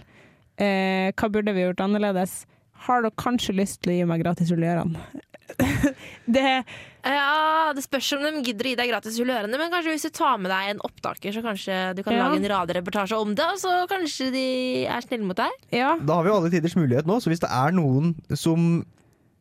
[0.63, 2.45] eh, hva burde vi gjort annerledes.
[2.87, 5.03] Har dere kanskje lyst til å gi meg gratis hull i ørene?
[6.37, 6.45] det
[7.09, 9.95] Ja, Det spørs om de gidder å gi deg gratis hull i ørene, men kanskje
[9.95, 12.27] hvis du tar med deg en opptaker, så kanskje du kan Ja.
[12.29, 14.47] lage en radioreportasje om det, og så kanskje de
[14.87, 15.51] er snille mot deg?
[15.73, 15.97] Ja.
[15.99, 18.85] Da har vi jo alle tiders mulighet nå, så hvis det er noen som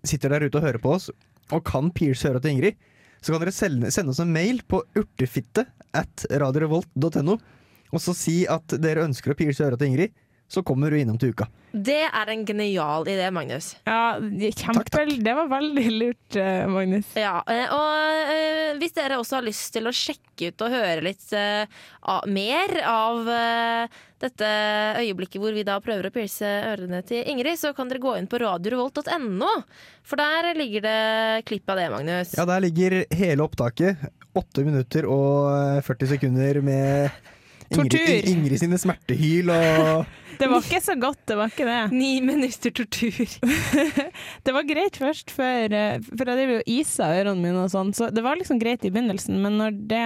[0.08, 1.10] sitter der ute og hører på oss,
[1.52, 2.76] og kan pierce øra til Ingrid,
[3.22, 5.66] så kan dere sende, oss en mail på urtefitte
[5.98, 7.38] at radiorevolt.no,
[7.88, 10.14] og så si at dere ønsker å pierce øra til Ingrid.
[10.48, 11.48] Så kommer du innom til uka.
[11.78, 13.74] Det er en genial idé, Magnus.
[13.86, 14.18] Ja,
[14.56, 17.10] kjempe, Det var veldig lurt, eh, Magnus.
[17.20, 21.04] Ja, eh, og eh, hvis dere også har lyst til å sjekke ut og høre
[21.04, 21.26] litt
[22.32, 23.28] mer av
[24.22, 24.50] dette
[25.02, 28.30] øyeblikket hvor vi da prøver å pierce ørene til Ingrid, så kan dere gå inn
[28.30, 29.54] på radiorevolt.no,
[30.08, 32.36] for der ligger det klipp av det, Magnus.
[32.38, 34.08] Ja, der ligger hele opptaket.
[34.38, 37.34] Åtte minutter og 40 sekunder med
[37.68, 38.30] Ingrid, Tortur.
[38.32, 40.08] Ingrid sine smertehyl og
[40.38, 41.80] Det var ikke så godt, det var ikke det.
[41.98, 43.38] Ni minutter tortur.
[44.46, 47.90] det var greit først, før, eh, for jeg driver jo isa ørene mine og sånn,
[47.98, 50.04] så det var liksom greit i begynnelsen, men når det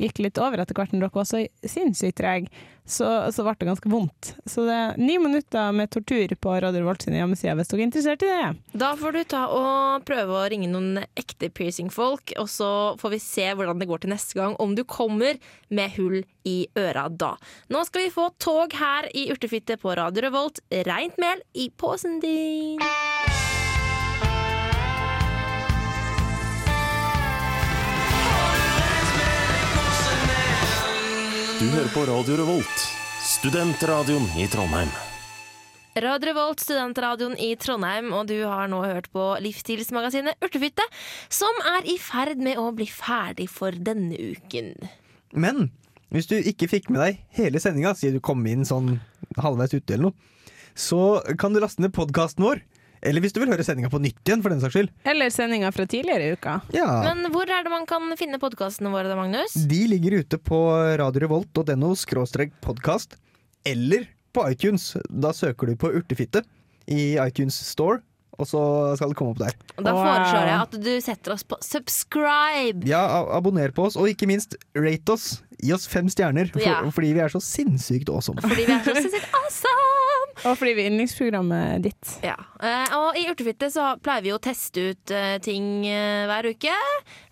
[0.00, 3.68] gikk litt over etter hvert, når dere var så sinnssykt trege, så, så ble det
[3.68, 4.32] ganske vondt.
[4.46, 7.88] Så det er ni minutter med tortur på Radio Revolt sine hjemmesider hvis dere er
[7.88, 8.50] interessert i det.
[8.78, 12.70] Da får du ta og prøve å ringe noen ekte piercing-folk, og så
[13.00, 16.58] får vi se hvordan det går til neste gang, om du kommer med hull i
[16.78, 17.34] øra da.
[17.74, 20.62] Nå skal vi få tog her i Urtefitte på Radio Revolt.
[20.86, 22.78] Reint mel i posen din.
[31.66, 32.82] Du hører på Radio Revolt,
[33.26, 34.90] studentradioen i Trondheim.
[35.98, 40.86] Radio Revolt, studentradioen i Trondheim, og du har nå hørt på livsstilsmagasinet Urtefitte,
[41.26, 44.76] som er i ferd med å bli ferdig for denne uken.
[45.34, 45.72] Men
[46.14, 49.00] hvis du ikke fikk med deg hele sendinga, siden du kom inn sånn
[49.34, 50.46] halvveis ute eller noe,
[50.78, 52.62] så kan du laste ned podkasten vår.
[53.06, 54.90] Eller hvis du vil høre sendinga på nytt igjen, for den saks skyld.
[55.06, 56.56] Eller sendinga fra tidligere i uka.
[56.74, 56.88] Ja.
[57.06, 59.54] Men hvor er det man kan finne podkastene våre da, Magnus?
[59.70, 60.58] De ligger ute på
[60.98, 63.14] radiorevolt.no skråstrek podkast,
[63.66, 64.92] eller på iTunes.
[65.08, 66.42] Da søker du på Urtefitte
[66.90, 68.02] i iTunes Store,
[68.36, 68.60] og så
[68.98, 69.54] skal det komme opp der.
[69.78, 72.84] Og da foreslår jeg at du setter oss på subscribe.
[72.90, 73.00] Ja,
[73.38, 75.30] abonner på oss, og ikke minst rate oss.
[75.62, 76.82] Gi oss fem stjerner, for, Ja.
[76.92, 78.42] fordi vi er så sinnssykt awesome.
[78.44, 80.05] Fordi vi er så sinnssykt awesome!
[80.44, 82.12] Og fordi vi er yndlingsprogrammet ditt.
[82.24, 82.36] Ja.
[82.60, 86.74] Eh, og i Urtefitte så pleier vi å teste ut eh, ting eh, hver uke.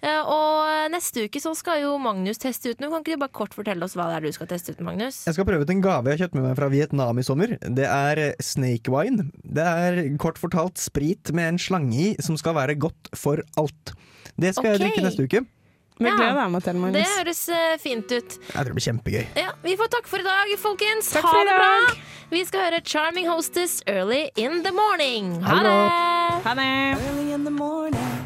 [0.01, 2.93] Eh, og neste uke så skal jo Magnus teste ut noe.
[2.95, 5.25] Kan ikke du bare kort fortelle oss hva det er du skal teste ut, Magnus?
[5.29, 7.57] Jeg skal prøve ut en gave jeg har kjøpt med meg fra Vietnam i sommer.
[7.61, 9.29] Det er snake wine.
[9.45, 13.95] Det er kort fortalt sprit med en slange i som skal være godt for alt.
[14.41, 14.79] Det skal okay.
[14.79, 15.45] jeg drikke neste uke.
[15.95, 16.17] Det Ja.
[16.17, 18.39] gleder jeg meg til, Det høres eh, fint ut.
[18.39, 19.27] Jeg tror det blir kjempegøy.
[19.37, 21.13] Ja, Vi får takk for i dag, folkens.
[21.13, 21.95] Takk ha det bra.
[22.31, 25.41] Vi skal høre 'Charming Hostess Early in the Morning'.
[25.43, 26.43] Ha Ha det det!
[26.43, 28.24] Ha det!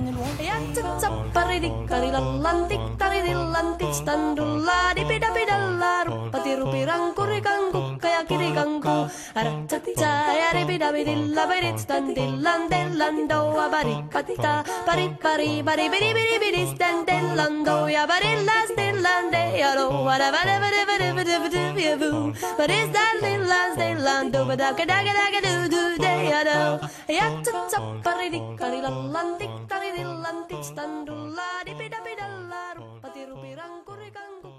[0.00, 1.30] Early in the morning, and it won't
[22.60, 25.40] But is that little land, still land, do ba da ga da ga da ga
[25.46, 26.58] do do day ya do.
[27.08, 29.46] Ya ta ta pa ri di ka ri la lan di
[29.96, 34.49] Tillan tikstan dulla, dipidapidalla, ruppati rupi rankuri kanku.